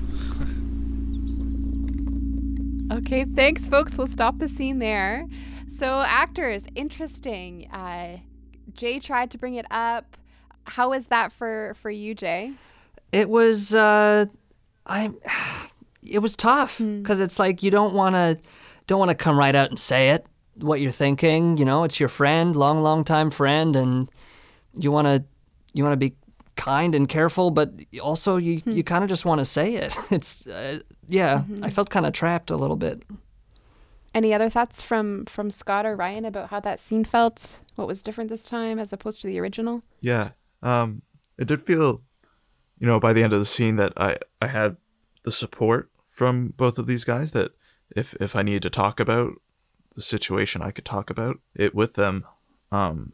Okay, 2.91 3.25
thanks, 3.25 3.67
folks. 3.67 3.97
We'll 3.97 4.05
stop 4.07 4.37
the 4.37 4.47
scene 4.47 4.77
there. 4.77 5.27
So, 5.67 6.03
actors, 6.05 6.65
interesting. 6.75 7.67
Uh, 7.71 8.19
Jay 8.73 8.99
tried 8.99 9.31
to 9.31 9.37
bring 9.39 9.55
it 9.55 9.65
up. 9.71 10.15
How 10.65 10.91
was 10.91 11.07
that 11.07 11.31
for 11.31 11.73
for 11.75 11.89
you, 11.89 12.13
Jay? 12.13 12.53
It 13.11 13.29
was 13.29 13.73
uh 13.73 14.25
I 14.85 15.11
it 16.03 16.19
was 16.19 16.35
tough 16.35 16.77
cuz 16.77 17.19
it's 17.19 17.39
like 17.39 17.63
you 17.63 17.71
don't 17.71 17.93
want 17.93 18.15
to 18.15 18.37
don't 18.87 18.99
want 18.99 19.09
to 19.09 19.15
come 19.15 19.37
right 19.37 19.55
out 19.55 19.69
and 19.69 19.79
say 19.79 20.11
it 20.11 20.25
what 20.55 20.81
you're 20.81 20.91
thinking, 20.91 21.57
you 21.57 21.65
know, 21.65 21.83
it's 21.83 21.99
your 21.99 22.09
friend, 22.09 22.55
long 22.55 22.81
long 22.81 23.03
time 23.03 23.31
friend 23.31 23.75
and 23.75 24.09
you 24.73 24.91
want 24.91 25.07
to 25.07 25.23
you 25.73 25.83
want 25.83 25.93
to 25.93 25.97
be 25.97 26.15
kind 26.55 26.93
and 26.93 27.09
careful 27.09 27.49
but 27.49 27.73
also 27.99 28.37
you 28.37 28.61
you 28.65 28.83
kind 28.83 29.03
of 29.03 29.09
just 29.09 29.25
want 29.25 29.39
to 29.39 29.45
say 29.45 29.75
it. 29.75 29.95
It's 30.11 30.47
uh, 30.47 30.79
yeah, 31.07 31.43
I 31.61 31.69
felt 31.69 31.89
kind 31.89 32.05
of 32.05 32.13
trapped 32.13 32.51
a 32.51 32.55
little 32.55 32.75
bit. 32.75 33.03
Any 34.13 34.33
other 34.33 34.49
thoughts 34.49 34.81
from 34.81 35.25
from 35.25 35.49
Scott 35.49 35.85
or 35.85 35.95
Ryan 35.95 36.25
about 36.25 36.49
how 36.49 36.59
that 36.59 36.79
scene 36.79 37.03
felt? 37.03 37.59
What 37.75 37.87
was 37.87 38.03
different 38.03 38.29
this 38.29 38.45
time 38.45 38.77
as 38.77 38.93
opposed 38.93 39.21
to 39.21 39.27
the 39.27 39.39
original? 39.39 39.81
Yeah. 39.99 40.31
Um, 40.61 41.01
it 41.37 41.47
did 41.47 41.61
feel, 41.61 41.99
you 42.77 42.85
know, 42.85 42.99
by 42.99 43.11
the 43.13 43.23
end 43.23 43.33
of 43.33 43.39
the 43.39 43.45
scene 43.45 43.75
that 43.77 43.93
I 43.97 44.17
I 44.39 44.47
had 44.47 44.77
the 45.23 45.31
support 45.31 45.89
from 46.05 46.53
both 46.55 46.77
of 46.77 46.85
these 46.85 47.03
guys. 47.03 47.31
That 47.31 47.51
if 47.95 48.13
if 48.21 48.35
I 48.35 48.43
needed 48.43 48.61
to 48.63 48.69
talk 48.69 48.99
about 48.99 49.33
the 49.93 50.01
situation, 50.01 50.61
I 50.61 50.71
could 50.71 50.85
talk 50.85 51.09
about 51.09 51.39
it 51.55 51.73
with 51.75 51.93
them. 51.95 52.25
Um, 52.71 53.13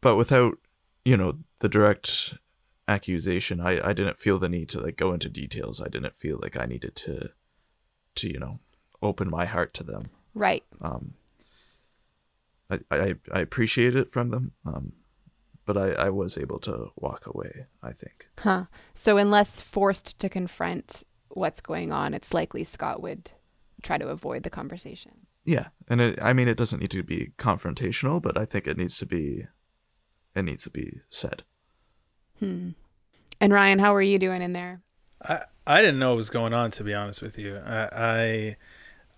but 0.00 0.16
without, 0.16 0.58
you 1.04 1.16
know, 1.16 1.38
the 1.60 1.68
direct 1.68 2.34
accusation, 2.88 3.60
I 3.60 3.86
I 3.86 3.92
didn't 3.92 4.18
feel 4.18 4.38
the 4.38 4.48
need 4.48 4.68
to 4.70 4.80
like 4.80 4.96
go 4.96 5.12
into 5.12 5.28
details. 5.28 5.80
I 5.80 5.88
didn't 5.88 6.16
feel 6.16 6.38
like 6.40 6.56
I 6.56 6.66
needed 6.66 6.94
to, 6.96 7.30
to 8.16 8.28
you 8.28 8.38
know, 8.38 8.60
open 9.02 9.30
my 9.30 9.44
heart 9.44 9.74
to 9.74 9.82
them. 9.84 10.10
Right. 10.34 10.64
Um, 10.80 11.14
I, 12.70 12.80
I 12.90 13.14
I 13.32 13.40
appreciate 13.40 13.94
it 13.94 14.10
from 14.10 14.30
them, 14.30 14.52
um, 14.64 14.92
but 15.64 15.76
I, 15.76 16.06
I 16.06 16.10
was 16.10 16.38
able 16.38 16.58
to 16.60 16.90
walk 16.96 17.26
away. 17.26 17.66
I 17.82 17.92
think. 17.92 18.28
Huh. 18.38 18.64
So 18.94 19.16
unless 19.16 19.60
forced 19.60 20.18
to 20.20 20.28
confront 20.28 21.02
what's 21.28 21.60
going 21.60 21.92
on, 21.92 22.14
it's 22.14 22.32
likely 22.32 22.64
Scott 22.64 23.02
would 23.02 23.30
try 23.86 23.98
to 23.98 24.08
avoid 24.08 24.42
the 24.42 24.50
conversation. 24.50 25.12
Yeah, 25.44 25.68
and 25.88 26.00
it, 26.00 26.18
I 26.20 26.32
mean 26.32 26.48
it 26.48 26.56
doesn't 26.56 26.80
need 26.80 26.90
to 26.90 27.02
be 27.02 27.32
confrontational, 27.38 28.20
but 28.20 28.36
I 28.36 28.44
think 28.44 28.66
it 28.66 28.76
needs 28.76 28.98
to 28.98 29.06
be, 29.06 29.46
it 30.34 30.42
needs 30.42 30.64
to 30.64 30.70
be 30.70 31.00
said. 31.08 31.44
Hmm. 32.38 32.70
And 33.40 33.52
Ryan, 33.52 33.78
how 33.78 33.92
were 33.92 34.02
you 34.02 34.18
doing 34.18 34.42
in 34.42 34.52
there? 34.52 34.82
I 35.22 35.42
I 35.66 35.80
didn't 35.80 35.98
know 35.98 36.10
what 36.10 36.16
was 36.16 36.30
going 36.30 36.52
on 36.52 36.70
to 36.72 36.84
be 36.84 36.94
honest 36.94 37.22
with 37.22 37.38
you. 37.38 37.56
I 37.58 37.88
I, 37.92 38.56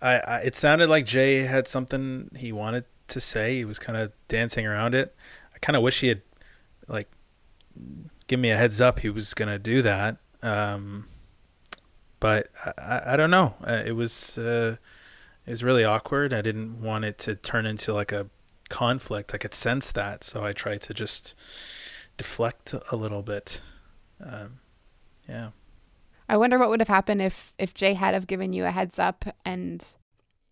I, 0.01 0.19
I 0.19 0.37
it 0.39 0.55
sounded 0.55 0.89
like 0.89 1.05
Jay 1.05 1.41
had 1.43 1.67
something 1.67 2.29
he 2.35 2.51
wanted 2.51 2.85
to 3.07 3.19
say. 3.19 3.57
He 3.57 3.65
was 3.65 3.79
kind 3.79 3.97
of 3.97 4.11
dancing 4.27 4.65
around 4.65 4.95
it. 4.95 5.15
I 5.53 5.59
kind 5.59 5.75
of 5.75 5.83
wish 5.83 6.01
he 6.01 6.09
had 6.09 6.21
like 6.87 7.09
give 8.27 8.39
me 8.39 8.51
a 8.51 8.57
heads 8.57 8.79
up 8.79 8.99
he 8.99 9.09
was 9.09 9.33
gonna 9.33 9.59
do 9.59 9.81
that. 9.81 10.17
Um, 10.41 11.07
but 12.19 12.47
I, 12.77 13.13
I, 13.13 13.15
don't 13.15 13.31
know. 13.31 13.55
Uh, 13.65 13.81
it 13.85 13.93
was 13.93 14.37
uh, 14.37 14.77
it 15.45 15.49
was 15.49 15.63
really 15.63 15.83
awkward. 15.83 16.33
I 16.33 16.41
didn't 16.41 16.81
want 16.81 17.05
it 17.05 17.17
to 17.19 17.35
turn 17.35 17.65
into 17.65 17.93
like 17.93 18.11
a 18.11 18.27
conflict. 18.69 19.33
I 19.33 19.37
could 19.37 19.53
sense 19.53 19.91
that, 19.91 20.23
so 20.23 20.43
I 20.43 20.53
tried 20.53 20.81
to 20.83 20.93
just 20.93 21.35
deflect 22.17 22.73
a 22.91 22.95
little 22.95 23.21
bit. 23.21 23.61
Um, 24.23 24.59
yeah. 25.27 25.49
I 26.27 26.37
wonder 26.37 26.59
what 26.59 26.69
would 26.69 26.79
have 26.81 26.89
happened 26.89 27.21
if 27.21 27.53
if 27.57 27.73
Jay 27.73 27.93
had 27.93 28.13
have 28.13 28.27
given 28.27 28.53
you 28.53 28.65
a 28.65 28.71
heads 28.71 28.99
up 28.99 29.25
and 29.45 29.85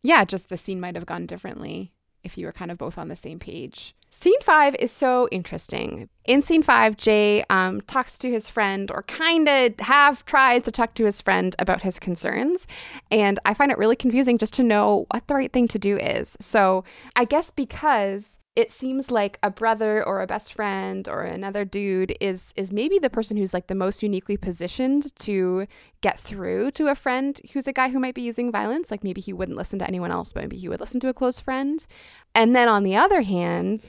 yeah, 0.01 0.25
just 0.25 0.49
the 0.49 0.57
scene 0.57 0.79
might 0.79 0.95
have 0.95 1.05
gone 1.05 1.25
differently 1.25 1.93
if 2.23 2.37
you 2.37 2.45
were 2.45 2.51
kind 2.51 2.71
of 2.71 2.77
both 2.77 2.97
on 2.97 3.07
the 3.07 3.15
same 3.15 3.39
page. 3.39 3.95
Scene 4.09 4.39
five 4.41 4.73
is 4.75 4.91
so 4.91 5.27
interesting. 5.31 6.09
In 6.25 6.41
scene 6.41 6.63
five, 6.63 6.95
Jay 6.95 7.43
um, 7.49 7.81
talks 7.81 8.17
to 8.19 8.31
his 8.31 8.49
friend, 8.49 8.89
or 8.89 9.03
kind 9.03 9.47
of 9.47 9.79
have 9.79 10.25
tries 10.25 10.63
to 10.63 10.71
talk 10.71 10.93
to 10.95 11.05
his 11.05 11.21
friend 11.21 11.55
about 11.59 11.81
his 11.81 11.99
concerns. 11.99 12.65
And 13.11 13.39
I 13.45 13.53
find 13.53 13.71
it 13.71 13.77
really 13.77 13.97
confusing 13.97 14.37
just 14.37 14.53
to 14.53 14.63
know 14.63 15.05
what 15.11 15.27
the 15.27 15.35
right 15.35 15.51
thing 15.51 15.67
to 15.69 15.79
do 15.79 15.97
is. 15.97 16.37
So 16.39 16.83
I 17.15 17.25
guess 17.25 17.51
because 17.51 18.36
it 18.57 18.71
seems 18.71 19.11
like 19.11 19.37
a 19.43 19.51
brother 19.51 20.03
or 20.03 20.19
a 20.19 20.25
best 20.25 20.51
friend 20.51 21.07
or 21.07 21.21
another 21.21 21.63
dude 21.63 22.17
is 22.19 22.55
is 22.57 22.73
maybe 22.73 22.97
the 22.97 23.09
person 23.09 23.37
who's 23.37 23.53
like 23.53 23.67
the 23.67 23.75
most 23.75 24.01
uniquely 24.01 24.35
positioned 24.35 25.15
to 25.15 25.67
get 26.01 26.19
through 26.19 26.71
to 26.71 26.87
a 26.87 26.95
friend 26.95 27.39
who's 27.53 27.67
a 27.67 27.71
guy 27.71 27.89
who 27.89 27.99
might 27.99 28.15
be 28.15 28.23
using 28.23 28.51
violence 28.51 28.89
like 28.89 29.03
maybe 29.03 29.21
he 29.21 29.31
wouldn't 29.31 29.59
listen 29.59 29.77
to 29.77 29.87
anyone 29.87 30.09
else 30.09 30.33
but 30.33 30.41
maybe 30.41 30.57
he 30.57 30.67
would 30.67 30.79
listen 30.79 30.99
to 30.99 31.07
a 31.07 31.13
close 31.13 31.39
friend 31.39 31.85
and 32.33 32.55
then 32.55 32.67
on 32.67 32.81
the 32.81 32.95
other 32.95 33.21
hand 33.21 33.79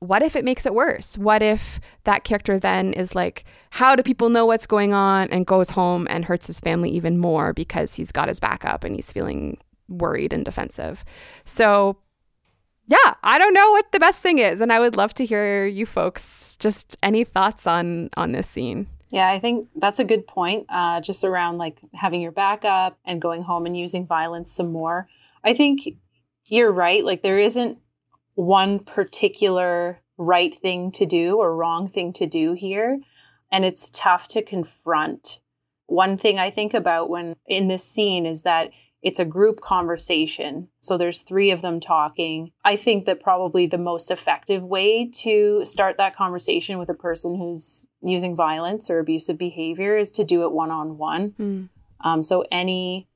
what 0.00 0.22
if 0.22 0.36
it 0.36 0.44
makes 0.44 0.66
it 0.66 0.74
worse? 0.74 1.16
What 1.16 1.42
if 1.42 1.80
that 2.04 2.22
character 2.22 2.58
then 2.58 2.92
is 2.92 3.14
like, 3.14 3.44
how 3.70 3.96
do 3.96 4.02
people 4.02 4.28
know 4.28 4.44
what's 4.44 4.66
going 4.66 4.92
on 4.92 5.30
and 5.30 5.46
goes 5.46 5.70
home 5.70 6.06
and 6.10 6.22
hurts 6.22 6.46
his 6.46 6.60
family 6.60 6.90
even 6.90 7.16
more 7.16 7.54
because 7.54 7.94
he's 7.94 8.12
got 8.12 8.28
his 8.28 8.38
back 8.38 8.66
up 8.66 8.84
and 8.84 8.94
he's 8.94 9.10
feeling 9.10 9.56
worried 9.88 10.34
and 10.34 10.44
defensive? 10.44 11.02
So, 11.46 11.96
yeah, 12.86 13.14
I 13.22 13.38
don't 13.38 13.54
know 13.54 13.70
what 13.72 13.90
the 13.92 13.98
best 13.98 14.22
thing 14.22 14.38
is, 14.38 14.60
and 14.60 14.72
I 14.72 14.80
would 14.80 14.96
love 14.96 15.14
to 15.14 15.24
hear 15.24 15.66
you 15.66 15.86
folks 15.86 16.56
just 16.58 16.96
any 17.02 17.24
thoughts 17.24 17.66
on 17.66 18.10
on 18.16 18.32
this 18.32 18.48
scene. 18.48 18.86
Yeah, 19.10 19.28
I 19.30 19.38
think 19.38 19.68
that's 19.76 19.98
a 19.98 20.04
good 20.04 20.26
point. 20.26 20.66
Uh, 20.68 21.00
just 21.00 21.24
around 21.24 21.58
like 21.58 21.80
having 21.94 22.20
your 22.20 22.32
backup 22.32 22.98
and 23.04 23.22
going 23.22 23.42
home 23.42 23.66
and 23.66 23.76
using 23.76 24.06
violence 24.06 24.50
some 24.50 24.72
more. 24.72 25.08
I 25.44 25.54
think 25.54 25.82
you're 26.44 26.72
right. 26.72 27.04
Like 27.04 27.22
there 27.22 27.38
isn't 27.38 27.78
one 28.34 28.80
particular 28.80 30.00
right 30.18 30.54
thing 30.56 30.90
to 30.92 31.06
do 31.06 31.36
or 31.36 31.54
wrong 31.54 31.88
thing 31.88 32.12
to 32.14 32.26
do 32.26 32.52
here. 32.52 33.00
And 33.52 33.64
it's 33.64 33.90
tough 33.90 34.28
to 34.28 34.42
confront. 34.42 35.40
One 35.86 36.16
thing 36.16 36.38
I 36.38 36.50
think 36.50 36.74
about 36.74 37.08
when 37.08 37.36
in 37.46 37.68
this 37.68 37.84
scene 37.84 38.26
is 38.26 38.42
that 38.42 38.70
it's 39.02 39.18
a 39.18 39.24
group 39.24 39.60
conversation. 39.60 40.68
So 40.80 40.98
there's 40.98 41.22
three 41.22 41.50
of 41.50 41.62
them 41.62 41.80
talking. 41.80 42.50
I 42.64 42.76
think 42.76 43.04
that 43.06 43.22
probably 43.22 43.66
the 43.66 43.78
most 43.78 44.10
effective 44.10 44.62
way 44.62 45.08
to 45.22 45.64
start 45.64 45.96
that 45.98 46.16
conversation 46.16 46.78
with 46.78 46.88
a 46.88 46.94
person 46.94 47.36
who's 47.36 47.86
using 48.02 48.34
violence 48.34 48.90
or 48.90 48.98
abusive 48.98 49.38
behavior 49.38 49.96
is 49.96 50.10
to 50.12 50.24
do 50.24 50.44
it 50.44 50.52
one 50.52 50.70
on 50.70 50.98
one. 50.98 51.34
So 52.22 52.44
any 52.50 53.08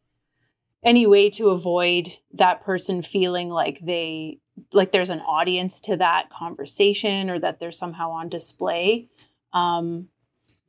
any 0.83 1.07
way 1.07 1.29
to 1.31 1.51
avoid 1.51 2.09
that 2.33 2.63
person 2.63 3.03
feeling 3.03 3.51
like 3.51 3.81
they 3.81 4.39
like 4.73 4.93
there's 4.93 5.11
an 5.11 5.21
audience 5.21 5.81
to 5.81 5.97
that 5.97 6.31
conversation 6.31 7.31
or 7.31 7.39
that 7.39 7.61
they're 7.61 7.73
somehow 7.73 8.11
on 8.11 8.29
display. 8.29 9.09
Um, 9.53 10.09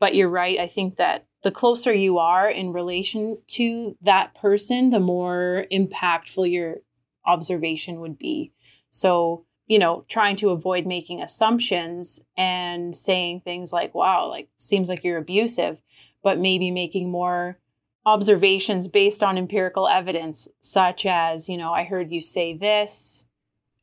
but 0.01 0.15
you're 0.15 0.29
right. 0.29 0.59
I 0.59 0.67
think 0.67 0.97
that 0.97 1.27
the 1.43 1.51
closer 1.51 1.93
you 1.93 2.17
are 2.17 2.49
in 2.49 2.73
relation 2.73 3.37
to 3.49 3.95
that 4.01 4.33
person, 4.33 4.89
the 4.89 4.99
more 4.99 5.67
impactful 5.71 6.51
your 6.51 6.77
observation 7.25 8.01
would 8.01 8.17
be. 8.17 8.51
So, 8.89 9.45
you 9.67 9.77
know, 9.77 10.03
trying 10.09 10.37
to 10.37 10.49
avoid 10.49 10.87
making 10.87 11.21
assumptions 11.21 12.19
and 12.35 12.95
saying 12.95 13.41
things 13.41 13.71
like, 13.71 13.93
wow, 13.93 14.27
like, 14.27 14.49
seems 14.55 14.89
like 14.89 15.03
you're 15.03 15.19
abusive, 15.19 15.79
but 16.23 16.39
maybe 16.39 16.71
making 16.71 17.11
more 17.11 17.59
observations 18.03 18.87
based 18.87 19.21
on 19.21 19.37
empirical 19.37 19.87
evidence, 19.87 20.47
such 20.61 21.05
as, 21.05 21.47
you 21.47 21.57
know, 21.57 21.71
I 21.71 21.83
heard 21.83 22.11
you 22.11 22.21
say 22.21 22.57
this, 22.57 23.23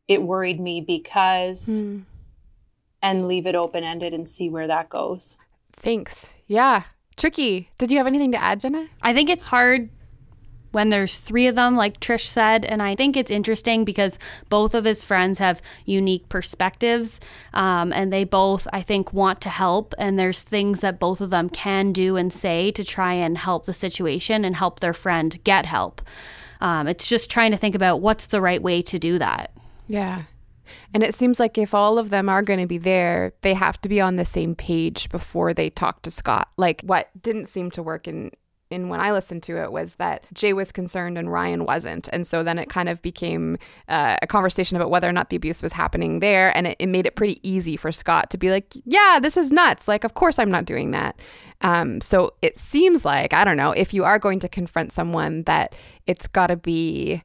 it 0.08 0.20
worried 0.20 0.58
me 0.58 0.80
because 0.80 1.80
mm. 1.80 2.02
and 3.00 3.28
leave 3.28 3.46
it 3.46 3.54
open 3.54 3.84
ended 3.84 4.14
and 4.14 4.26
see 4.26 4.48
where 4.48 4.66
that 4.66 4.88
goes. 4.88 5.36
Thanks. 5.78 6.32
Yeah. 6.46 6.84
Tricky. 7.16 7.70
Did 7.78 7.90
you 7.90 7.98
have 7.98 8.06
anything 8.06 8.32
to 8.32 8.42
add, 8.42 8.60
Jenna? 8.60 8.88
I 9.02 9.12
think 9.12 9.28
it's 9.28 9.42
hard 9.42 9.90
when 10.70 10.90
there's 10.90 11.18
three 11.18 11.46
of 11.46 11.54
them, 11.54 11.76
like 11.76 11.98
Trish 11.98 12.26
said. 12.26 12.64
And 12.64 12.82
I 12.82 12.94
think 12.94 13.16
it's 13.16 13.30
interesting 13.30 13.84
because 13.84 14.18
both 14.48 14.74
of 14.74 14.84
his 14.84 15.02
friends 15.02 15.38
have 15.38 15.62
unique 15.84 16.28
perspectives. 16.28 17.20
Um, 17.54 17.92
and 17.92 18.12
they 18.12 18.24
both, 18.24 18.68
I 18.72 18.82
think, 18.82 19.12
want 19.12 19.40
to 19.42 19.48
help. 19.48 19.94
And 19.98 20.18
there's 20.18 20.42
things 20.42 20.80
that 20.80 21.00
both 21.00 21.20
of 21.20 21.30
them 21.30 21.48
can 21.48 21.92
do 21.92 22.16
and 22.16 22.32
say 22.32 22.70
to 22.72 22.84
try 22.84 23.14
and 23.14 23.38
help 23.38 23.66
the 23.66 23.72
situation 23.72 24.44
and 24.44 24.56
help 24.56 24.80
their 24.80 24.94
friend 24.94 25.42
get 25.44 25.66
help. 25.66 26.02
Um, 26.60 26.88
it's 26.88 27.06
just 27.06 27.30
trying 27.30 27.52
to 27.52 27.56
think 27.56 27.74
about 27.74 28.00
what's 28.00 28.26
the 28.26 28.40
right 28.40 28.62
way 28.62 28.82
to 28.82 28.98
do 28.98 29.18
that. 29.18 29.52
Yeah. 29.86 30.24
And 30.94 31.02
it 31.02 31.14
seems 31.14 31.38
like 31.38 31.58
if 31.58 31.74
all 31.74 31.98
of 31.98 32.10
them 32.10 32.28
are 32.28 32.42
going 32.42 32.60
to 32.60 32.66
be 32.66 32.78
there, 32.78 33.32
they 33.42 33.54
have 33.54 33.80
to 33.82 33.88
be 33.88 34.00
on 34.00 34.16
the 34.16 34.24
same 34.24 34.54
page 34.54 35.08
before 35.08 35.54
they 35.54 35.70
talk 35.70 36.02
to 36.02 36.10
Scott. 36.10 36.48
Like 36.56 36.82
what 36.82 37.08
didn't 37.22 37.46
seem 37.46 37.70
to 37.72 37.82
work 37.82 38.08
in 38.08 38.30
in 38.70 38.88
when 38.88 39.00
I 39.00 39.12
listened 39.12 39.42
to 39.44 39.62
it 39.62 39.72
was 39.72 39.94
that 39.96 40.24
Jay 40.34 40.52
was 40.52 40.72
concerned 40.72 41.16
and 41.16 41.32
Ryan 41.32 41.64
wasn't. 41.64 42.08
And 42.12 42.26
so 42.26 42.42
then 42.42 42.58
it 42.58 42.68
kind 42.68 42.88
of 42.88 43.00
became 43.02 43.56
uh, 43.88 44.16
a 44.20 44.26
conversation 44.26 44.76
about 44.76 44.90
whether 44.90 45.08
or 45.08 45.12
not 45.12 45.30
the 45.30 45.36
abuse 45.36 45.62
was 45.62 45.72
happening 45.72 46.20
there. 46.20 46.54
And 46.56 46.66
it, 46.66 46.76
it, 46.78 46.86
made 46.86 47.06
it 47.06 47.16
pretty 47.16 47.40
easy 47.48 47.76
for 47.76 47.90
Scott 47.92 48.30
to 48.30 48.38
be 48.38 48.50
like, 48.50 48.74
yeah, 48.84 49.18
this 49.20 49.36
is 49.36 49.50
nuts. 49.50 49.88
Like, 49.88 50.04
of 50.04 50.14
course 50.14 50.38
I'm 50.38 50.50
not 50.50 50.64
doing 50.64 50.90
that. 50.90 51.18
Um, 51.62 52.00
so 52.00 52.34
it 52.42 52.58
seems 52.58 53.04
like, 53.04 53.32
I 53.32 53.44
don't 53.44 53.56
know, 53.56 53.72
if 53.72 53.94
you 53.94 54.04
are 54.04 54.18
going 54.18 54.40
to 54.40 54.48
confront 54.48 54.92
someone, 54.92 55.42
that 55.44 55.74
it's 56.06 56.26
got 56.26 56.48
to 56.48 56.56
be 56.56 57.22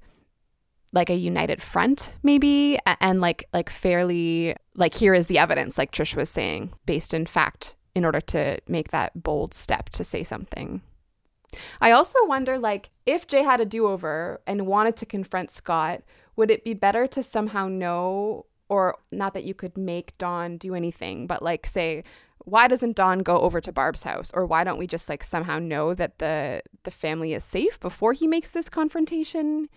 like 0.94 1.10
a 1.10 1.16
united 1.16 1.62
front 1.62 2.14
maybe 2.24 2.78
and 3.02 3.20
like 3.20 3.50
like 3.52 3.70
fairly 3.70 4.56
like 4.76 4.94
here 4.94 5.14
is 5.14 5.28
the 5.28 5.38
evidence 5.38 5.78
like 5.78 5.92
Trish 5.92 6.16
was 6.16 6.30
saying 6.30 6.72
based 6.86 7.14
in 7.14 7.26
fact 7.26 7.76
in 7.96 8.06
order 8.06 8.22
to 8.22 8.60
make 8.68 8.92
that 8.92 9.22
bold 9.22 9.54
step 9.54 9.90
to 9.90 10.04
say 10.04 10.24
something. 10.24 10.82
I 11.80 11.92
also 11.92 12.18
wonder 12.26 12.58
like 12.58 12.90
if 13.06 13.28
Jay 13.28 13.44
had 13.44 13.62
a 13.62 13.66
do-over 13.66 14.42
and 14.48 14.66
wanted 14.66 14.96
to 14.98 15.06
confront 15.06 15.52
Scott, 15.52 16.02
would 16.36 16.50
it 16.50 16.64
be 16.64 16.74
better 16.74 17.06
to 17.08 17.24
somehow 17.24 17.68
know 17.68 18.46
or 18.70 18.98
not 19.12 19.36
that 19.36 19.44
you 19.44 19.54
could 19.54 19.78
make 19.78 20.18
Dawn 20.18 20.58
do 20.58 20.74
anything, 20.74 21.28
but 21.28 21.44
like 21.44 21.68
say 21.68 22.04
why 22.46 22.68
doesn't 22.68 22.98
Dawn 22.98 23.20
go 23.20 23.40
over 23.40 23.62
to 23.62 23.72
Barb's 23.72 24.04
house 24.04 24.30
or 24.34 24.46
why 24.46 24.64
don't 24.64 24.80
we 24.80 24.88
just 24.88 25.08
like 25.08 25.24
somehow 25.24 25.60
know 25.60 25.94
that 25.94 26.20
the 26.20 26.62
the 26.84 26.92
family 26.92 27.34
is 27.34 27.44
safe 27.44 27.80
before 27.80 28.14
he 28.14 28.28
makes 28.28 28.52
this 28.52 28.70
confrontation? 28.70 29.70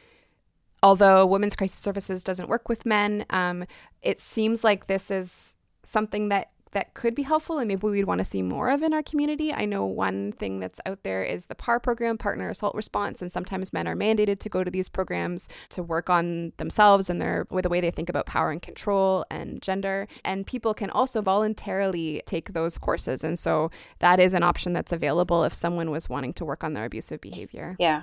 Although 0.83 1.27
Women's 1.27 1.57
Crisis 1.57 1.79
Services 1.79 2.25
doesn't 2.25 2.49
work 2.49 2.69
with 2.69 2.87
men, 2.87 3.25
um, 3.31 3.65
it 4.03 4.21
seems 4.21 4.63
like 4.63 4.87
this 4.87 5.11
is 5.11 5.55
something 5.85 6.29
that 6.29 6.51
that 6.77 6.93
could 6.93 7.15
be 7.15 7.23
helpful 7.23 7.59
and 7.59 7.69
maybe 7.69 7.87
we'd 7.87 8.05
want 8.05 8.19
to 8.19 8.25
see 8.25 8.43
more 8.43 8.69
of 8.69 8.83
in 8.83 8.93
our 8.93 9.03
community. 9.03 9.51
I 9.51 9.65
know 9.65 9.87
one 9.87 10.33
thing 10.33 10.61
that's 10.61 10.79
out 10.85 11.05
there 11.05 11.23
is 11.23 11.47
the 11.47 11.55
PAR 11.55 11.81
program, 11.81 12.19
partner 12.19 12.51
assault 12.51 12.75
response, 12.75 13.23
and 13.23 13.33
sometimes 13.33 13.73
men 13.73 13.89
are 13.89 13.97
mandated 13.97 14.41
to 14.41 14.51
go 14.51 14.63
to 14.63 14.71
these 14.71 14.87
programs 14.87 15.49
to 15.71 15.83
work 15.83 16.11
on 16.11 16.53
themselves 16.59 17.09
and 17.09 17.19
their 17.19 17.47
with 17.51 17.63
the 17.63 17.71
way 17.71 17.81
they 17.81 17.91
think 17.91 18.11
about 18.11 18.27
power 18.27 18.51
and 18.51 18.61
control 18.61 19.25
and 19.31 19.63
gender. 19.63 20.07
And 20.23 20.47
people 20.47 20.75
can 20.75 20.91
also 20.91 21.23
voluntarily 21.23 22.23
take 22.27 22.53
those 22.53 22.77
courses. 22.77 23.25
And 23.25 23.39
so 23.39 23.71
that 24.01 24.21
is 24.21 24.35
an 24.35 24.43
option 24.43 24.75
that's 24.75 24.93
available 24.93 25.45
if 25.45 25.55
someone 25.55 25.91
was 25.91 26.11
wanting 26.11 26.35
to 26.35 26.45
work 26.45 26.63
on 26.63 26.75
their 26.75 26.85
abusive 26.85 27.23
behavior. 27.23 27.77
Yeah. 27.79 28.03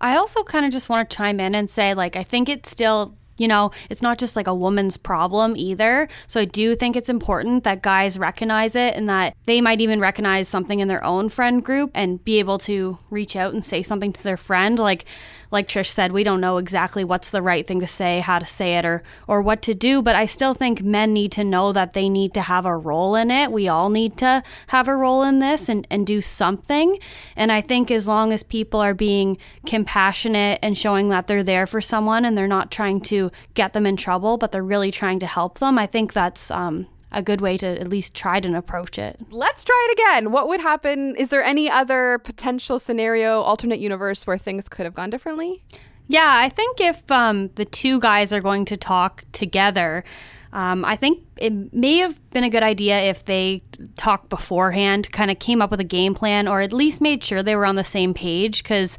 I 0.00 0.16
also 0.16 0.42
kind 0.42 0.64
of 0.66 0.72
just 0.72 0.88
want 0.88 1.08
to 1.08 1.16
chime 1.16 1.38
in 1.38 1.54
and 1.54 1.70
say, 1.70 1.94
like, 1.94 2.16
I 2.16 2.24
think 2.24 2.48
it's 2.48 2.70
still 2.70 3.16
you 3.38 3.48
know, 3.48 3.70
it's 3.90 4.02
not 4.02 4.18
just 4.18 4.36
like 4.36 4.46
a 4.46 4.54
woman's 4.54 4.96
problem 4.96 5.56
either. 5.56 6.08
So 6.26 6.40
I 6.40 6.44
do 6.44 6.74
think 6.74 6.96
it's 6.96 7.08
important 7.08 7.64
that 7.64 7.82
guys 7.82 8.18
recognize 8.18 8.76
it 8.76 8.94
and 8.94 9.08
that 9.08 9.34
they 9.46 9.60
might 9.60 9.80
even 9.80 10.00
recognize 10.00 10.48
something 10.48 10.80
in 10.80 10.88
their 10.88 11.04
own 11.04 11.28
friend 11.28 11.64
group 11.64 11.90
and 11.94 12.22
be 12.24 12.38
able 12.38 12.58
to 12.58 12.98
reach 13.10 13.34
out 13.34 13.54
and 13.54 13.64
say 13.64 13.82
something 13.82 14.12
to 14.12 14.22
their 14.22 14.36
friend. 14.36 14.78
Like 14.78 15.06
like 15.52 15.68
Trish 15.68 15.88
said, 15.88 16.12
we 16.12 16.24
don't 16.24 16.40
know 16.40 16.56
exactly 16.56 17.04
what's 17.04 17.30
the 17.30 17.42
right 17.42 17.66
thing 17.66 17.80
to 17.80 17.86
say, 17.86 18.20
how 18.20 18.38
to 18.38 18.46
say 18.46 18.76
it 18.76 18.84
or 18.84 19.02
or 19.28 19.42
what 19.42 19.62
to 19.62 19.74
do, 19.74 20.02
but 20.02 20.16
I 20.16 20.26
still 20.26 20.54
think 20.54 20.82
men 20.82 21.12
need 21.12 21.32
to 21.32 21.44
know 21.44 21.72
that 21.72 21.92
they 21.92 22.08
need 22.08 22.34
to 22.34 22.42
have 22.42 22.66
a 22.66 22.76
role 22.76 23.14
in 23.14 23.30
it. 23.30 23.52
We 23.52 23.68
all 23.68 23.90
need 23.90 24.16
to 24.18 24.42
have 24.68 24.88
a 24.88 24.96
role 24.96 25.22
in 25.22 25.38
this 25.38 25.68
and, 25.68 25.86
and 25.90 26.06
do 26.06 26.20
something. 26.20 26.98
And 27.36 27.52
I 27.52 27.60
think 27.60 27.90
as 27.90 28.08
long 28.08 28.32
as 28.32 28.42
people 28.42 28.80
are 28.80 28.94
being 28.94 29.38
compassionate 29.66 30.58
and 30.62 30.76
showing 30.76 31.10
that 31.10 31.26
they're 31.26 31.44
there 31.44 31.66
for 31.66 31.80
someone 31.80 32.24
and 32.24 32.36
they're 32.36 32.48
not 32.48 32.70
trying 32.70 33.00
to 33.02 33.30
get 33.54 33.72
them 33.72 33.86
in 33.86 33.96
trouble, 33.96 34.38
but 34.38 34.52
they're 34.52 34.64
really 34.64 34.90
trying 34.90 35.18
to 35.20 35.26
help 35.26 35.58
them. 35.58 35.78
I 35.78 35.86
think 35.86 36.12
that's 36.12 36.50
um, 36.50 36.86
a 37.12 37.22
good 37.22 37.40
way 37.40 37.56
to 37.58 37.66
at 37.66 37.88
least 37.88 38.14
try 38.14 38.40
to 38.40 38.56
approach 38.56 38.98
it. 38.98 39.20
Let's 39.30 39.64
try 39.64 39.88
it 39.90 40.00
again. 40.00 40.32
What 40.32 40.48
would 40.48 40.60
happen? 40.60 41.14
Is 41.16 41.28
there 41.28 41.44
any 41.44 41.70
other 41.70 42.18
potential 42.24 42.78
scenario, 42.78 43.40
alternate 43.40 43.80
universe 43.80 44.26
where 44.26 44.38
things 44.38 44.68
could 44.68 44.84
have 44.84 44.94
gone 44.94 45.10
differently? 45.10 45.62
Yeah, 46.08 46.36
I 46.36 46.48
think 46.48 46.80
if 46.80 47.10
um, 47.10 47.50
the 47.54 47.64
two 47.64 48.00
guys 48.00 48.32
are 48.32 48.40
going 48.40 48.64
to 48.66 48.76
talk 48.76 49.24
together, 49.32 50.04
um, 50.52 50.84
I 50.84 50.96
think 50.96 51.24
it 51.38 51.72
may 51.72 51.98
have 51.98 52.20
been 52.30 52.44
a 52.44 52.50
good 52.50 52.62
idea 52.62 52.98
if 52.98 53.24
they 53.24 53.62
talked 53.96 54.28
beforehand, 54.28 55.10
kind 55.12 55.30
of 55.30 55.38
came 55.38 55.62
up 55.62 55.70
with 55.70 55.80
a 55.80 55.84
game 55.84 56.14
plan, 56.14 56.46
or 56.46 56.60
at 56.60 56.72
least 56.72 57.00
made 57.00 57.24
sure 57.24 57.42
they 57.42 57.56
were 57.56 57.64
on 57.64 57.76
the 57.76 57.84
same 57.84 58.12
page. 58.12 58.62
Because 58.62 58.98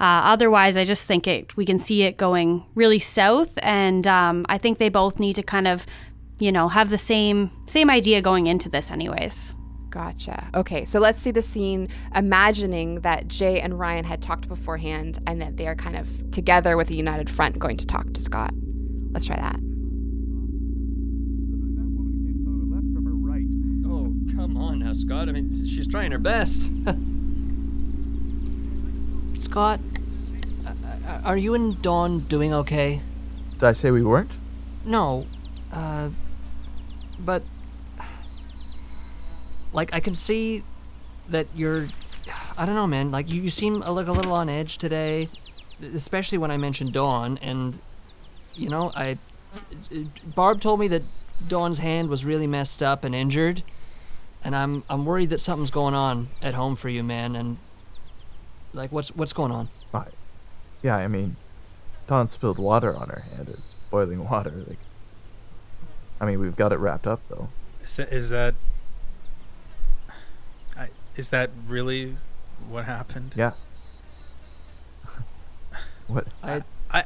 uh, 0.00 0.22
otherwise, 0.24 0.76
I 0.76 0.84
just 0.84 1.06
think 1.06 1.26
it 1.26 1.56
we 1.56 1.66
can 1.66 1.78
see 1.78 2.04
it 2.04 2.16
going 2.16 2.64
really 2.74 2.98
south, 3.00 3.58
and 3.62 4.06
um, 4.06 4.46
I 4.48 4.56
think 4.56 4.78
they 4.78 4.88
both 4.88 5.18
need 5.18 5.34
to 5.34 5.42
kind 5.42 5.68
of, 5.68 5.84
you 6.38 6.52
know, 6.52 6.68
have 6.68 6.90
the 6.90 6.98
same 6.98 7.50
same 7.66 7.90
idea 7.90 8.20
going 8.20 8.46
into 8.46 8.68
this 8.68 8.90
anyways. 8.90 9.54
Gotcha. 9.90 10.50
Okay, 10.54 10.84
so 10.84 10.98
let's 10.98 11.20
see 11.20 11.30
the 11.30 11.40
scene 11.40 11.88
imagining 12.16 12.96
that 13.02 13.28
Jay 13.28 13.60
and 13.60 13.78
Ryan 13.78 14.04
had 14.04 14.20
talked 14.20 14.48
beforehand 14.48 15.20
and 15.28 15.40
that 15.40 15.56
they 15.56 15.68
are 15.68 15.76
kind 15.76 15.94
of 15.94 16.32
together 16.32 16.76
with 16.76 16.90
a 16.90 16.94
united 16.94 17.30
front 17.30 17.60
going 17.60 17.76
to 17.76 17.86
talk 17.86 18.12
to 18.12 18.20
Scott. 18.20 18.52
Let's 19.12 19.24
try 19.24 19.36
that. 19.36 19.54
Oh, 23.86 24.12
come 24.34 24.56
on 24.56 24.80
now, 24.80 24.92
Scott. 24.94 25.28
I 25.28 25.32
mean, 25.32 25.54
she's 25.64 25.86
trying 25.86 26.10
her 26.10 26.18
best. 26.18 26.72
Scott, 29.40 29.78
are 31.22 31.36
you 31.36 31.54
and 31.54 31.80
Dawn 31.82 32.20
doing 32.26 32.52
okay? 32.52 33.00
Did 33.52 33.62
I 33.62 33.72
say 33.72 33.92
we 33.92 34.02
weren't? 34.02 34.32
No. 34.84 35.26
Uh, 35.72 36.08
but 37.24 37.42
like 39.72 39.92
I 39.92 40.00
can 40.00 40.14
see 40.14 40.62
that 41.28 41.46
you're. 41.54 41.88
I 42.56 42.64
don't 42.64 42.74
know, 42.74 42.86
man. 42.86 43.10
Like 43.10 43.30
you, 43.30 43.42
you 43.42 43.50
seem 43.50 43.82
a, 43.82 43.90
like 43.90 44.06
a 44.06 44.12
little 44.12 44.32
on 44.32 44.48
edge 44.48 44.78
today, 44.78 45.28
especially 45.82 46.38
when 46.38 46.50
I 46.50 46.56
mentioned 46.56 46.92
Dawn, 46.92 47.38
and 47.42 47.80
you 48.54 48.68
know, 48.68 48.92
I. 48.94 49.18
Barb 50.34 50.60
told 50.60 50.80
me 50.80 50.88
that 50.88 51.02
Dawn's 51.46 51.78
hand 51.78 52.08
was 52.08 52.24
really 52.24 52.46
messed 52.46 52.82
up 52.82 53.04
and 53.04 53.14
injured, 53.14 53.62
and 54.42 54.56
I'm 54.56 54.84
I'm 54.88 55.04
worried 55.04 55.30
that 55.30 55.40
something's 55.40 55.70
going 55.70 55.94
on 55.94 56.28
at 56.42 56.54
home 56.54 56.76
for 56.76 56.88
you, 56.88 57.02
man. 57.02 57.36
And 57.36 57.58
like, 58.72 58.90
what's 58.90 59.14
what's 59.14 59.32
going 59.32 59.52
on? 59.52 59.68
I, 59.92 60.06
yeah, 60.82 60.96
I 60.96 61.08
mean, 61.08 61.36
Dawn 62.06 62.26
spilled 62.28 62.58
water 62.58 62.94
on 62.94 63.08
her 63.08 63.20
hand. 63.20 63.48
It's 63.48 63.86
boiling 63.90 64.28
water. 64.28 64.50
Like, 64.66 64.78
I 66.24 66.26
mean, 66.26 66.40
we've 66.40 66.56
got 66.56 66.72
it 66.72 66.78
wrapped 66.78 67.06
up 67.06 67.20
though. 67.28 67.48
Is 67.82 67.96
that 67.96 68.10
is 68.10 68.30
that 68.30 68.54
I, 70.74 70.88
is 71.16 71.28
that 71.28 71.50
really 71.68 72.16
what 72.66 72.86
happened? 72.86 73.34
Yeah. 73.36 73.50
what? 76.06 76.26
I 76.42 76.62
I 76.90 77.04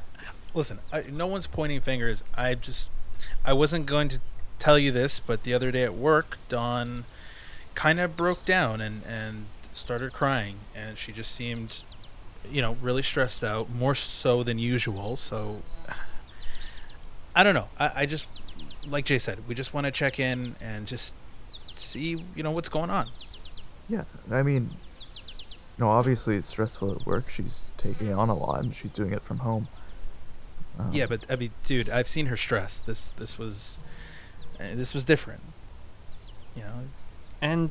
listen. 0.55 0.79
I, 0.93 1.03
no 1.11 1.27
one's 1.27 1.49
pointing 1.49 1.81
fingers. 1.81 2.23
I 2.37 2.55
just 2.55 2.91
I 3.45 3.55
wasn't 3.55 3.87
going 3.87 4.09
to 4.11 4.21
tell 4.61 4.79
you 4.79 4.93
this, 4.93 5.19
but 5.19 5.43
the 5.43 5.53
other 5.53 5.73
day 5.73 5.83
at 5.83 5.95
work, 5.95 6.39
Dawn 6.49 7.05
kind 7.75 7.99
of 7.99 8.17
broke 8.17 8.45
down 8.45 8.81
and 8.81 9.03
and 9.05 9.47
started 9.73 10.13
crying, 10.13 10.61
and 10.77 10.97
she 10.97 11.11
just 11.11 11.33
seemed, 11.33 11.83
you 12.49 12.63
know, 12.63 12.77
really 12.81 13.03
stressed 13.03 13.43
out, 13.43 13.69
more 13.69 13.97
so 13.97 14.45
than 14.45 14.61
usual. 14.61 15.17
So 15.17 15.63
I 17.35 17.43
don't 17.43 17.55
know. 17.55 17.69
I, 17.79 18.03
I 18.03 18.07
just 18.07 18.27
like 18.87 19.05
Jay 19.05 19.19
said, 19.19 19.47
we 19.47 19.55
just 19.55 19.75
want 19.75 19.85
to 19.85 19.91
check 19.91 20.19
in 20.19 20.57
and 20.61 20.87
just 20.87 21.15
see, 21.77 22.25
you 22.35 22.43
know, 22.43 22.51
what's 22.51 22.69
going 22.69 22.91
on. 22.91 23.09
Yeah, 23.89 24.05
I 24.31 24.43
mean, 24.43 24.71
no, 25.79 25.89
obviously 25.89 26.37
it's 26.37 26.47
stressful 26.49 26.93
at 26.93 27.07
work. 27.07 27.29
She's 27.29 27.71
taking 27.77 28.13
on 28.13 28.29
a 28.29 28.35
lot, 28.35 28.63
and 28.63 28.75
she's 28.75 28.91
doing 28.91 29.13
it 29.13 29.23
from 29.23 29.39
home. 29.39 29.69
Um, 30.79 30.91
Yeah, 30.93 31.07
but 31.07 31.25
I 31.31 31.37
mean, 31.37 31.51
dude, 31.65 31.89
I've 31.89 32.09
seen 32.09 32.27
her 32.27 32.37
stress. 32.37 32.81
This 32.81 33.11
this 33.11 33.39
was 33.39 33.79
uh, 34.61 34.75
this 34.75 34.95
was 34.95 35.05
different. 35.05 35.41
You 36.57 36.63
know, 36.63 36.73
And 37.41 37.71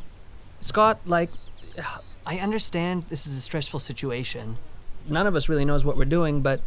Scott, 0.62 1.00
like, 1.06 1.30
I 2.26 2.40
understand 2.40 3.04
this 3.10 3.28
is 3.28 3.36
a 3.36 3.42
stressful 3.42 3.82
situation. 3.82 4.58
None 5.08 5.28
of 5.28 5.36
us 5.36 5.50
really 5.50 5.66
knows 5.66 5.84
what 5.84 5.98
we're 5.98 6.06
doing, 6.06 6.42
but 6.42 6.62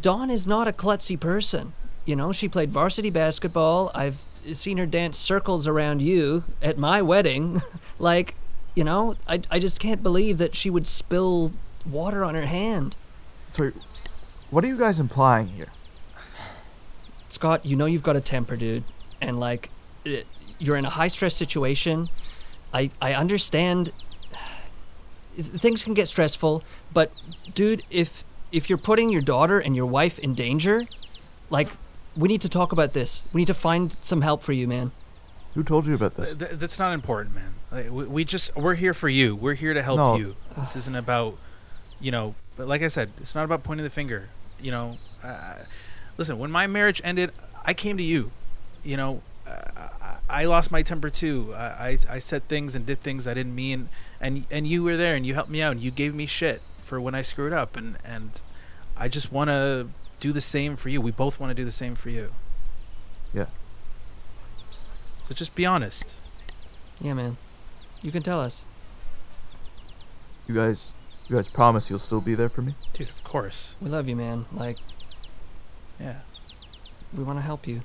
Dawn 0.00 0.30
is 0.30 0.46
not 0.46 0.66
a 0.66 0.72
klutzy 0.72 1.18
person. 1.18 1.74
You 2.04 2.16
know, 2.16 2.32
she 2.32 2.48
played 2.48 2.70
varsity 2.72 3.10
basketball. 3.10 3.90
I've 3.94 4.16
seen 4.16 4.78
her 4.78 4.86
dance 4.86 5.16
circles 5.16 5.68
around 5.68 6.02
you 6.02 6.44
at 6.60 6.76
my 6.76 7.00
wedding. 7.00 7.62
like, 7.98 8.34
you 8.74 8.82
know, 8.82 9.14
I, 9.28 9.40
I 9.50 9.58
just 9.58 9.78
can't 9.78 10.02
believe 10.02 10.38
that 10.38 10.56
she 10.56 10.68
would 10.68 10.86
spill 10.86 11.52
water 11.86 12.24
on 12.24 12.34
her 12.34 12.46
hand. 12.46 12.96
So, 13.46 13.70
what 14.50 14.64
are 14.64 14.66
you 14.66 14.78
guys 14.78 14.98
implying 14.98 15.48
here? 15.48 15.68
Scott, 17.28 17.64
you 17.64 17.76
know 17.76 17.86
you've 17.86 18.02
got 18.02 18.16
a 18.16 18.20
temper, 18.20 18.56
dude, 18.56 18.84
and 19.20 19.40
like 19.40 19.70
it, 20.04 20.26
you're 20.58 20.76
in 20.76 20.84
a 20.84 20.90
high 20.90 21.08
stress 21.08 21.34
situation. 21.34 22.08
I 22.74 22.90
I 23.00 23.14
understand 23.14 23.92
things 25.34 25.84
can 25.84 25.94
get 25.94 26.08
stressful, 26.08 26.62
but 26.92 27.12
dude, 27.54 27.82
if 27.90 28.24
if 28.50 28.68
you're 28.68 28.78
putting 28.78 29.10
your 29.10 29.22
daughter 29.22 29.58
and 29.58 29.74
your 29.74 29.86
wife 29.86 30.18
in 30.18 30.34
danger, 30.34 30.84
like 31.48 31.68
we 32.16 32.28
need 32.28 32.40
to 32.42 32.48
talk 32.48 32.72
about 32.72 32.92
this. 32.92 33.28
We 33.32 33.40
need 33.40 33.46
to 33.46 33.54
find 33.54 33.92
some 33.92 34.20
help 34.22 34.42
for 34.42 34.52
you, 34.52 34.66
man. 34.68 34.92
Who 35.54 35.62
told 35.62 35.86
you 35.86 35.94
about 35.94 36.14
this? 36.14 36.34
Th- 36.34 36.38
th- 36.50 36.60
that's 36.60 36.78
not 36.78 36.92
important, 36.94 37.34
man. 37.34 37.54
Like, 37.70 37.90
we, 37.90 38.04
we 38.06 38.24
just 38.24 38.56
we're 38.56 38.74
here 38.74 38.94
for 38.94 39.08
you. 39.08 39.36
We're 39.36 39.54
here 39.54 39.74
to 39.74 39.82
help 39.82 39.98
No. 39.98 40.16
you. 40.16 40.36
This 40.56 40.76
isn't 40.76 40.96
about, 40.96 41.36
you 42.00 42.10
know. 42.10 42.34
But 42.56 42.68
like 42.68 42.82
I 42.82 42.88
said, 42.88 43.10
it's 43.20 43.34
not 43.34 43.44
about 43.44 43.62
pointing 43.62 43.84
the 43.84 43.90
finger. 43.90 44.28
You 44.60 44.70
know, 44.70 44.94
uh, 45.22 45.58
listen. 46.16 46.38
When 46.38 46.50
my 46.50 46.66
marriage 46.66 47.00
ended, 47.04 47.32
I 47.64 47.74
came 47.74 47.96
to 47.96 48.02
you. 48.02 48.30
You 48.82 48.96
know, 48.96 49.22
uh, 49.46 49.88
I, 50.28 50.42
I 50.42 50.44
lost 50.44 50.70
my 50.70 50.82
temper 50.82 51.10
too. 51.10 51.52
I, 51.54 51.98
I 52.08 52.14
I 52.16 52.18
said 52.18 52.48
things 52.48 52.74
and 52.74 52.86
did 52.86 53.02
things 53.02 53.26
I 53.26 53.34
didn't 53.34 53.54
mean, 53.54 53.88
and 54.20 54.44
and 54.50 54.66
you 54.66 54.82
were 54.82 54.96
there 54.96 55.14
and 55.14 55.26
you 55.26 55.34
helped 55.34 55.50
me 55.50 55.60
out 55.62 55.72
and 55.72 55.82
you 55.82 55.90
gave 55.90 56.14
me 56.14 56.26
shit 56.26 56.60
for 56.84 57.00
when 57.00 57.14
I 57.14 57.22
screwed 57.22 57.52
up 57.52 57.76
and 57.76 57.96
and 58.04 58.40
I 58.96 59.08
just 59.08 59.30
want 59.32 59.48
to 59.48 59.88
do 60.22 60.32
the 60.32 60.40
same 60.40 60.76
for 60.76 60.88
you. 60.88 61.00
We 61.00 61.10
both 61.10 61.40
want 61.40 61.50
to 61.50 61.54
do 61.54 61.64
the 61.64 61.72
same 61.72 61.96
for 61.96 62.08
you. 62.08 62.32
Yeah. 63.34 63.46
So 65.28 65.34
just 65.34 65.56
be 65.56 65.66
honest. 65.66 66.14
Yeah, 67.00 67.14
man. 67.14 67.38
You 68.02 68.12
can 68.12 68.22
tell 68.22 68.40
us. 68.40 68.64
You 70.46 70.54
guys, 70.54 70.94
you 71.28 71.34
guys 71.34 71.48
promise 71.48 71.90
you'll 71.90 71.98
still 71.98 72.20
be 72.20 72.36
there 72.36 72.48
for 72.48 72.62
me? 72.62 72.76
Dude, 72.92 73.08
of 73.08 73.24
course. 73.24 73.74
We 73.80 73.90
love 73.90 74.08
you, 74.08 74.14
man. 74.14 74.46
Like 74.52 74.78
Yeah. 75.98 76.20
we 77.12 77.24
want 77.24 77.38
to 77.38 77.42
help 77.42 77.66
you. 77.66 77.82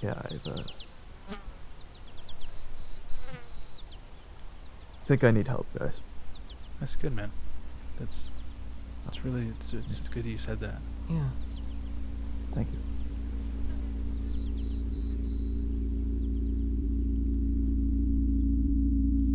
Yeah, 0.00 0.14
I've, 0.30 0.46
uh, 0.46 0.62
think 5.04 5.24
I 5.24 5.32
need 5.32 5.48
help, 5.48 5.66
guys. 5.76 6.00
That's 6.78 6.94
good, 6.94 7.14
man. 7.14 7.32
That's 7.98 8.29
that's 9.10 9.24
really 9.24 9.48
it's 9.48 9.72
it's, 9.72 9.98
it's 9.98 10.08
good 10.08 10.24
you 10.24 10.38
said 10.38 10.60
that. 10.60 10.80
Yeah. 11.08 11.28
Thank 12.52 12.68
you. 12.72 12.78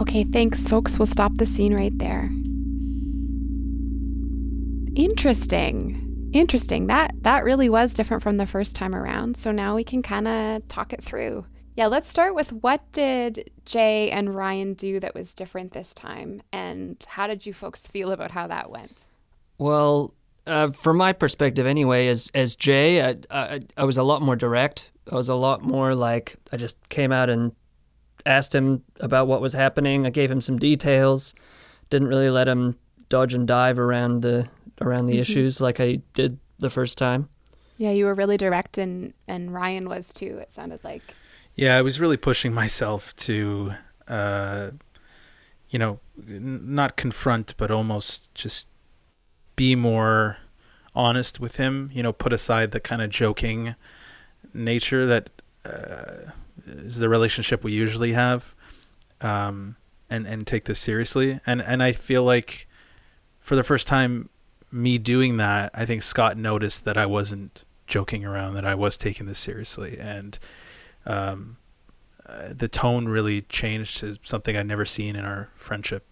Okay, 0.01 0.23
thanks, 0.23 0.63
folks. 0.63 0.97
We'll 0.97 1.05
stop 1.05 1.33
the 1.35 1.45
scene 1.45 1.73
right 1.73 1.97
there. 1.97 2.29
Interesting. 4.95 6.29
Interesting. 6.31 6.87
That 6.87 7.11
that 7.23 7.43
really 7.43 7.67
was 7.67 7.93
different 7.93 8.23
from 8.23 8.37
the 8.37 8.45
first 8.45 8.77
time 8.77 8.95
around. 8.95 9.35
So 9.35 9.51
now 9.51 9.75
we 9.75 9.83
can 9.83 10.01
kind 10.01 10.27
of 10.27 10.65
talk 10.69 10.93
it 10.93 11.03
through. 11.03 11.45
Yeah, 11.75 11.87
let's 11.87 12.07
start 12.07 12.33
with 12.33 12.53
what 12.53 12.89
did 12.93 13.51
Jay 13.65 14.09
and 14.09 14.33
Ryan 14.33 14.73
do 14.73 15.01
that 15.01 15.13
was 15.13 15.33
different 15.33 15.71
this 15.71 15.93
time 15.93 16.41
and 16.53 17.03
how 17.05 17.27
did 17.27 17.45
you 17.45 17.51
folks 17.51 17.85
feel 17.85 18.13
about 18.13 18.31
how 18.31 18.47
that 18.47 18.71
went? 18.71 19.03
Well, 19.57 20.13
uh, 20.47 20.69
from 20.71 20.97
my 20.97 21.13
perspective, 21.13 21.65
anyway, 21.65 22.07
as 22.07 22.29
as 22.33 22.55
Jay, 22.55 23.01
I, 23.01 23.15
I 23.31 23.61
I 23.77 23.83
was 23.83 23.97
a 23.97 24.03
lot 24.03 24.21
more 24.21 24.35
direct. 24.35 24.91
I 25.11 25.15
was 25.15 25.29
a 25.29 25.35
lot 25.35 25.61
more 25.63 25.95
like 25.95 26.35
I 26.51 26.57
just 26.57 26.89
came 26.89 27.11
out 27.11 27.29
and 27.29 27.51
asked 28.25 28.53
him 28.53 28.83
about 28.99 29.27
what 29.27 29.41
was 29.41 29.53
happening. 29.53 30.05
I 30.05 30.09
gave 30.09 30.31
him 30.31 30.41
some 30.41 30.57
details. 30.57 31.33
Didn't 31.89 32.07
really 32.07 32.29
let 32.29 32.47
him 32.47 32.77
dodge 33.09 33.33
and 33.33 33.47
dive 33.47 33.79
around 33.79 34.21
the 34.21 34.49
around 34.81 35.05
the 35.05 35.19
issues 35.19 35.61
like 35.61 35.79
I 35.79 36.01
did 36.13 36.39
the 36.59 36.69
first 36.69 36.97
time. 36.97 37.29
Yeah, 37.77 37.91
you 37.91 38.05
were 38.05 38.15
really 38.15 38.37
direct 38.37 38.77
and 38.77 39.13
and 39.27 39.53
Ryan 39.53 39.89
was 39.89 40.11
too. 40.11 40.37
It 40.41 40.51
sounded 40.51 40.83
like. 40.83 41.01
Yeah, 41.55 41.77
I 41.77 41.81
was 41.81 42.01
really 42.01 42.17
pushing 42.17 42.53
myself 42.53 43.15
to, 43.15 43.71
uh, 44.09 44.71
you 45.69 45.79
know, 45.79 45.99
n- 46.27 46.75
not 46.75 46.97
confront, 46.97 47.55
but 47.55 47.71
almost 47.71 48.33
just 48.35 48.67
be 49.55 49.75
more 49.75 50.37
honest 50.93 51.39
with 51.39 51.57
him. 51.57 51.89
You 51.93 52.03
know, 52.03 52.13
put 52.13 52.33
aside 52.33 52.71
the 52.71 52.79
kind 52.79 53.01
of 53.01 53.09
joking 53.09 53.75
nature 54.53 55.05
that 55.05 55.29
uh, 55.65 56.31
is 56.65 56.99
the 56.99 57.09
relationship 57.09 57.63
we 57.63 57.71
usually 57.71 58.13
have, 58.13 58.55
um, 59.21 59.75
and 60.09 60.25
and 60.25 60.47
take 60.47 60.65
this 60.65 60.79
seriously. 60.79 61.39
And 61.45 61.61
and 61.61 61.83
I 61.83 61.91
feel 61.91 62.23
like 62.23 62.67
for 63.39 63.55
the 63.55 63.63
first 63.63 63.87
time, 63.87 64.29
me 64.71 64.97
doing 64.97 65.37
that, 65.37 65.71
I 65.73 65.85
think 65.85 66.03
Scott 66.03 66.37
noticed 66.37 66.85
that 66.85 66.97
I 66.97 67.05
wasn't 67.05 67.63
joking 67.87 68.25
around, 68.25 68.55
that 68.55 68.65
I 68.65 68.75
was 68.75 68.97
taking 68.97 69.25
this 69.27 69.39
seriously, 69.39 69.97
and 69.99 70.39
um, 71.05 71.57
uh, 72.27 72.53
the 72.53 72.67
tone 72.67 73.07
really 73.07 73.41
changed 73.43 73.99
to 73.99 74.17
something 74.23 74.57
I'd 74.57 74.65
never 74.65 74.85
seen 74.85 75.15
in 75.15 75.23
our 75.23 75.49
friendship 75.55 76.05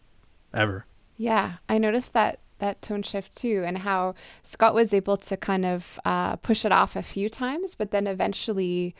ever. 0.54 0.86
Yeah, 1.18 1.54
I 1.68 1.78
noticed 1.78 2.14
that 2.14 2.40
that 2.60 2.82
tone 2.82 3.04
shift 3.04 3.36
too, 3.36 3.64
and 3.66 3.80
how 3.80 4.16
Scott 4.44 4.74
was 4.74 4.94
able 4.94 5.18
to 5.18 5.38
kind 5.38 5.66
of 5.66 6.00
uh, 6.06 6.36
push 6.38 6.66
it 6.66 6.72
off 6.72 6.96
a 6.96 7.04
few 7.04 7.30
times, 7.30 7.76
but 7.76 7.92
then 7.92 8.08
eventually 8.08 8.96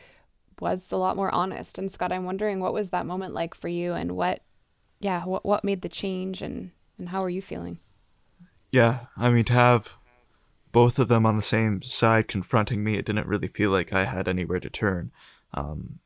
was 0.60 0.92
a 0.92 0.96
lot 0.96 1.16
more 1.16 1.32
honest. 1.34 1.78
And 1.78 1.90
Scott, 1.90 2.12
I'm 2.12 2.24
wondering 2.24 2.60
what 2.60 2.74
was 2.74 2.90
that 2.90 3.06
moment 3.06 3.34
like 3.34 3.54
for 3.54 3.68
you, 3.68 3.92
and 3.92 4.12
what, 4.12 4.42
yeah, 5.00 5.24
what 5.24 5.44
what 5.44 5.64
made 5.64 5.82
the 5.82 5.88
change, 5.88 6.42
and 6.42 6.70
and 6.98 7.08
how 7.08 7.20
are 7.20 7.30
you 7.30 7.42
feeling? 7.42 7.78
Yeah, 8.70 9.06
I 9.16 9.30
mean, 9.30 9.44
to 9.44 9.52
have 9.52 9.94
both 10.72 10.98
of 10.98 11.08
them 11.08 11.24
on 11.24 11.36
the 11.36 11.42
same 11.42 11.82
side 11.82 12.26
confronting 12.26 12.82
me, 12.82 12.96
it 12.96 13.06
didn't 13.06 13.28
really 13.28 13.46
feel 13.46 13.70
like 13.70 13.92
I 13.92 14.04
had 14.04 14.26
anywhere 14.26 14.58
to 14.58 14.68
turn. 14.68 15.12
Um, 15.52 16.00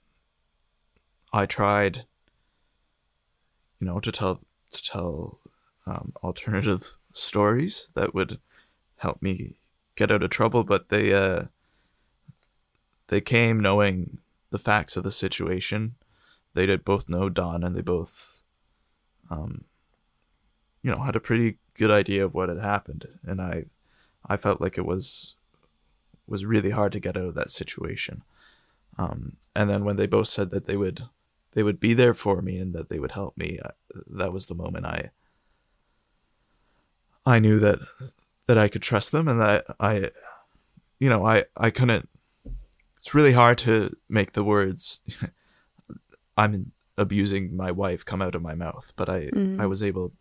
I 1.33 1.47
tried, 1.47 2.05
you 3.81 3.87
know, 3.87 4.01
to 4.01 4.13
tell 4.13 4.41
to 4.71 4.83
tell 4.83 5.41
um, 5.87 6.13
alternative 6.23 6.99
stories 7.13 7.91
that 7.95 8.15
would 8.15 8.39
help 8.97 9.23
me 9.23 9.57
get 9.97 10.11
out 10.11 10.23
of 10.23 10.31
trouble, 10.31 10.65
but 10.65 10.89
they 10.89 11.13
uh, 11.13 11.47
they 13.09 13.21
came 13.21 13.61
knowing 13.61 14.19
the 14.51 14.59
facts 14.59 14.97
of 14.97 15.03
the 15.03 15.11
situation. 15.11 15.95
They 16.55 16.67
did 16.67 16.85
both 16.85 17.09
know 17.09 17.29
Dawn, 17.29 17.65
and 17.65 17.75
they 17.75 17.83
both, 17.83 18.43
um, 19.31 19.65
you 20.83 20.91
know, 20.91 21.01
had 21.01 21.17
a 21.17 21.21
pretty 21.21 21.59
good 21.75 21.91
idea 21.91 22.25
of 22.25 22.35
what 22.35 22.49
had 22.49 22.59
happened, 22.59 23.07
and 23.25 23.41
I, 23.41 23.65
I 24.27 24.37
felt 24.37 24.61
like 24.61 24.79
it 24.79 24.87
was, 24.87 25.37
was 26.27 26.45
really 26.45 26.71
hard 26.71 26.93
to 26.93 27.01
get 27.01 27.17
out 27.17 27.25
of 27.25 27.35
that 27.35 27.51
situation. 27.51 28.23
Um, 28.97 29.37
and 29.55 29.71
then 29.71 29.85
when 29.85 29.97
they 29.97 30.07
both 30.07 30.29
said 30.29 30.51
that 30.51 30.67
they 30.67 30.77
would, 30.77 31.03
they 31.53 31.63
would 31.63 31.79
be 31.79 31.95
there 31.95 32.15
for 32.15 32.43
me 32.43 32.59
and 32.59 32.75
that 32.75 32.89
they 32.89 32.99
would 32.99 33.13
help 33.13 33.37
me, 33.37 33.59
I, 33.65 33.71
that 34.09 34.33
was 34.33 34.47
the 34.47 34.55
moment 34.55 34.87
I. 34.87 35.11
I 37.29 37.39
knew 37.39 37.59
that 37.59 37.79
that 38.47 38.57
I 38.57 38.69
could 38.69 38.83
trust 38.83 39.13
them 39.13 39.29
and 39.29 39.41
that 39.41 39.65
I, 39.79 40.11
you 40.99 41.09
know, 41.11 41.27
I 41.27 41.45
I 41.57 41.71
couldn't. 41.71 42.09
It's 42.97 43.15
really 43.15 43.33
hard 43.33 43.59
to 43.59 43.95
make 44.09 44.33
the 44.33 44.43
words. 44.43 45.01
I'm 46.37 46.73
abusing 46.97 47.57
my 47.57 47.71
wife 47.71 48.05
come 48.05 48.23
out 48.23 48.35
of 48.35 48.43
my 48.43 48.55
mouth, 48.55 48.93
but 48.97 49.09
I 49.09 49.31
I 49.59 49.67
was 49.67 49.83
able. 49.83 50.13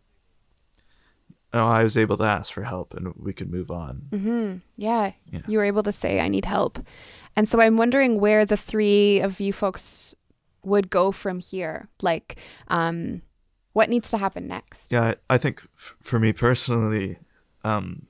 Oh, 1.53 1.65
I 1.65 1.81
was 1.81 1.95
able 1.97 2.17
to 2.17 2.25
ask 2.25 2.51
for 2.51 2.63
help, 2.63 2.93
and 2.93 3.13
we 3.15 3.31
could 3.31 3.49
move 3.49 3.71
on. 3.71 4.07
Mm-hmm. 4.09 4.57
Yeah. 4.75 5.13
Yeah. 5.31 5.39
You 5.47 5.59
were 5.59 5.63
able 5.63 5.83
to 5.83 5.93
say, 5.93 6.19
I 6.19 6.27
need 6.27 6.43
help. 6.43 6.77
And 7.37 7.47
so 7.47 7.61
I'm 7.61 7.77
wondering 7.77 8.19
where 8.19 8.45
the 8.45 8.57
three 8.57 9.21
of 9.21 9.39
you 9.39 9.53
folks 9.53 10.13
would 10.63 10.89
go 10.89 11.13
from 11.13 11.39
here. 11.39 11.87
Like, 12.01 12.35
um, 12.67 13.21
what 13.77 13.89
needs 13.89 14.09
to 14.11 14.17
happen 14.17 14.47
next? 14.47 14.91
Yeah, 14.91 15.13
I 15.29 15.37
think 15.37 15.55
f- 15.77 15.95
for 16.01 16.17
me 16.19 16.33
personally, 16.33 17.19
um, 17.63 18.07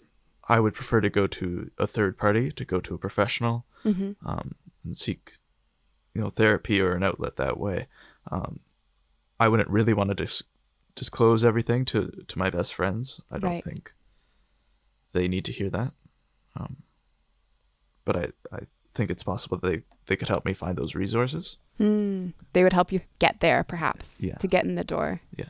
I 0.49 0.59
would 0.61 0.73
prefer 0.73 0.99
to 1.01 1.09
go 1.19 1.27
to 1.27 1.71
a 1.77 1.85
third 1.95 2.17
party, 2.17 2.51
to 2.59 2.65
go 2.73 2.79
to 2.79 2.95
a 2.95 2.97
professional, 2.97 3.65
Mm-hmm. 3.85 4.11
um, 4.27 4.55
and 4.83 4.97
seek, 4.97 5.31
you 6.13 6.21
know, 6.21 6.29
therapy 6.29 6.81
or 6.81 6.91
an 6.95 7.03
outlet 7.03 7.35
that 7.35 7.57
way. 7.59 7.87
Um, 8.31 8.59
I 9.39 9.47
wouldn't 9.49 9.69
really 9.77 9.93
want 9.93 10.09
to 10.09 10.15
dis- 10.23 10.43
disclose 10.95 11.45
everything 11.45 11.85
to 11.91 11.99
to 12.31 12.39
my 12.43 12.49
best 12.49 12.73
friends. 12.73 13.21
I 13.31 13.37
don't 13.39 13.51
Right. 13.51 13.63
think 13.63 13.93
they 15.13 15.27
need 15.27 15.45
to 15.45 15.51
hear 15.59 15.69
that. 15.69 15.91
Um, 16.55 16.73
but 18.05 18.15
I 18.15 18.25
I 18.57 18.59
think 18.95 19.11
it's 19.11 19.23
possible 19.23 19.57
they 19.59 19.83
they 20.07 20.15
could 20.19 20.29
help 20.29 20.43
me 20.45 20.53
find 20.53 20.75
those 20.77 20.95
resources. 20.99 21.57
Mm. 21.79 22.33
They 22.53 22.63
would 22.63 22.73
help 22.73 22.91
you 22.91 23.01
get 23.19 23.39
there, 23.39 23.63
perhaps, 23.63 24.15
Yeah. 24.19 24.35
to 24.35 24.47
get 24.47 24.65
in 24.65 24.75
the 24.75 24.83
door. 24.83 25.21
Yeah. 25.35 25.45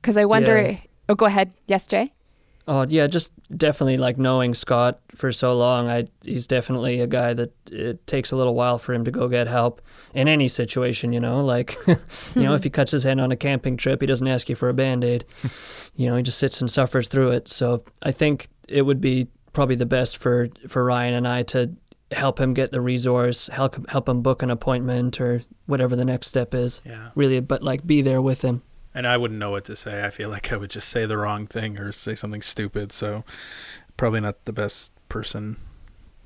Because 0.00 0.16
I 0.16 0.24
wonder. 0.24 0.60
Yeah. 0.60 0.76
Oh, 1.08 1.14
go 1.14 1.26
ahead. 1.26 1.54
Yes, 1.66 1.86
Jay. 1.86 2.12
Oh 2.66 2.86
yeah, 2.88 3.06
just 3.06 3.30
definitely 3.54 3.98
like 3.98 4.16
knowing 4.16 4.54
Scott 4.54 4.98
for 5.14 5.30
so 5.32 5.54
long. 5.54 5.86
I 5.88 6.06
he's 6.24 6.46
definitely 6.46 7.00
a 7.00 7.06
guy 7.06 7.34
that 7.34 7.52
it 7.70 8.06
takes 8.06 8.32
a 8.32 8.36
little 8.36 8.54
while 8.54 8.78
for 8.78 8.94
him 8.94 9.04
to 9.04 9.10
go 9.10 9.28
get 9.28 9.48
help 9.48 9.82
in 10.14 10.28
any 10.28 10.48
situation. 10.48 11.12
You 11.12 11.20
know, 11.20 11.44
like 11.44 11.76
you 12.34 12.42
know, 12.42 12.54
if 12.54 12.64
he 12.64 12.70
cuts 12.70 12.92
his 12.92 13.04
hand 13.04 13.20
on 13.20 13.30
a 13.30 13.36
camping 13.36 13.76
trip, 13.76 14.00
he 14.00 14.06
doesn't 14.06 14.26
ask 14.26 14.48
you 14.48 14.54
for 14.56 14.70
a 14.70 14.74
band 14.74 15.04
aid. 15.04 15.26
you 15.94 16.08
know, 16.08 16.16
he 16.16 16.22
just 16.22 16.38
sits 16.38 16.60
and 16.62 16.70
suffers 16.70 17.06
through 17.06 17.32
it. 17.32 17.48
So 17.48 17.84
I 18.02 18.12
think 18.12 18.46
it 18.66 18.82
would 18.82 19.00
be 19.00 19.28
probably 19.52 19.76
the 19.76 19.84
best 19.86 20.16
for 20.16 20.48
for 20.66 20.82
Ryan 20.84 21.12
and 21.14 21.28
I 21.28 21.42
to 21.42 21.70
help 22.14 22.40
him 22.40 22.54
get 22.54 22.70
the 22.70 22.80
resource, 22.80 23.48
help 23.48 23.88
help 23.88 24.08
him 24.08 24.22
book 24.22 24.42
an 24.42 24.50
appointment 24.50 25.20
or 25.20 25.42
whatever 25.66 25.96
the 25.96 26.04
next 26.04 26.28
step 26.28 26.54
is. 26.54 26.82
Yeah. 26.84 27.10
Really, 27.14 27.40
but 27.40 27.62
like 27.62 27.86
be 27.86 28.02
there 28.02 28.22
with 28.22 28.42
him. 28.42 28.62
And 28.94 29.06
I 29.06 29.16
wouldn't 29.16 29.40
know 29.40 29.50
what 29.50 29.64
to 29.66 29.76
say. 29.76 30.04
I 30.04 30.10
feel 30.10 30.28
like 30.28 30.52
I 30.52 30.56
would 30.56 30.70
just 30.70 30.88
say 30.88 31.04
the 31.04 31.18
wrong 31.18 31.46
thing 31.46 31.78
or 31.78 31.90
say 31.90 32.14
something 32.14 32.42
stupid. 32.42 32.92
So 32.92 33.24
probably 33.96 34.20
not 34.20 34.44
the 34.44 34.52
best 34.52 34.92
person 35.08 35.56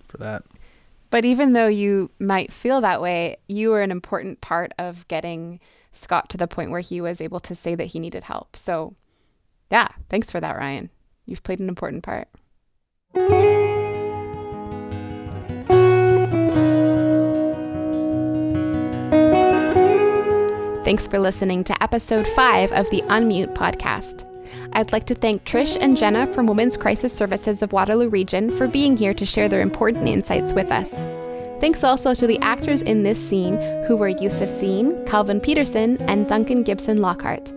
for 0.05 0.19
that. 0.19 0.45
But 1.11 1.25
even 1.25 1.55
though 1.55 1.69
you 1.69 2.11
might 2.19 2.53
feel 2.53 2.83
that 2.83 3.01
way, 3.01 3.39
you 3.49 3.71
were 3.71 3.83
an 3.83 3.91
important 3.91 4.43
part 4.43 4.73
of 4.79 5.09
getting 5.09 5.61
Scott 5.93 6.29
to 6.31 6.37
the 6.37 6.47
point 6.47 6.71
where 6.71 6.81
he 6.81 7.01
was 7.01 7.21
able 7.21 7.41
to 7.41 7.55
say 7.55 7.75
that 7.75 7.87
he 7.87 7.99
needed 7.99 8.25
help. 8.25 8.57
So, 8.57 8.95
yeah, 9.71 9.89
thanks 10.11 10.31
for 10.31 10.41
that, 10.41 10.57
Ryan. 10.57 10.91
You've 11.25 11.43
played 11.43 11.61
an 11.61 11.69
important 11.69 12.03
part. 12.03 12.29
Thanks 20.89 21.07
for 21.07 21.19
listening 21.19 21.65
to 21.65 21.83
episode 21.83 22.27
five 22.29 22.73
of 22.73 22.89
the 22.89 23.03
Unmute 23.09 23.55
podcast. 23.55 24.27
I'd 24.73 24.91
like 24.91 25.05
to 25.09 25.15
thank 25.15 25.45
Trish 25.45 25.77
and 25.79 25.99
Jenna 25.99 26.27
from 26.33 26.47
Women's 26.47 26.79
Crisis 26.79 27.13
Services 27.13 27.61
of 27.61 27.75
Waterloo 27.75 28.09
Region 28.09 28.51
for 28.57 28.67
being 28.67 28.97
here 28.97 29.13
to 29.13 29.27
share 29.27 29.51
their 29.51 29.61
important 29.61 30.09
insights 30.09 30.55
with 30.55 30.73
us. 30.73 31.05
Thanks 31.61 31.85
also 31.85 32.15
to 32.15 32.27
the 32.27 32.39
actors 32.39 32.81
in 32.81 33.03
this 33.03 33.23
scene 33.23 33.59
who 33.87 33.99
were 33.99 34.09
Yusuf 34.09 34.49
Zine, 34.49 35.07
Calvin 35.07 35.41
Peterson, 35.41 36.01
and 36.09 36.27
Duncan 36.27 36.63
Gibson 36.63 37.03
Lockhart. 37.03 37.53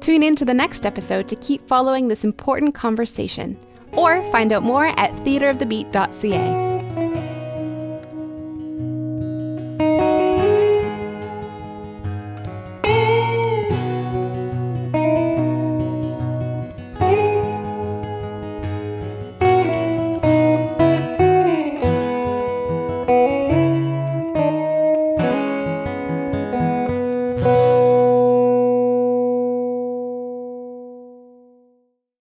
Tune 0.00 0.22
in 0.22 0.34
to 0.34 0.46
the 0.46 0.54
next 0.54 0.86
episode 0.86 1.28
to 1.28 1.36
keep 1.36 1.68
following 1.68 2.08
this 2.08 2.24
important 2.24 2.74
conversation, 2.74 3.58
or 3.92 4.24
find 4.32 4.54
out 4.54 4.62
more 4.62 4.86
at 4.86 5.12
theatreofthebeat.ca. 5.16 6.63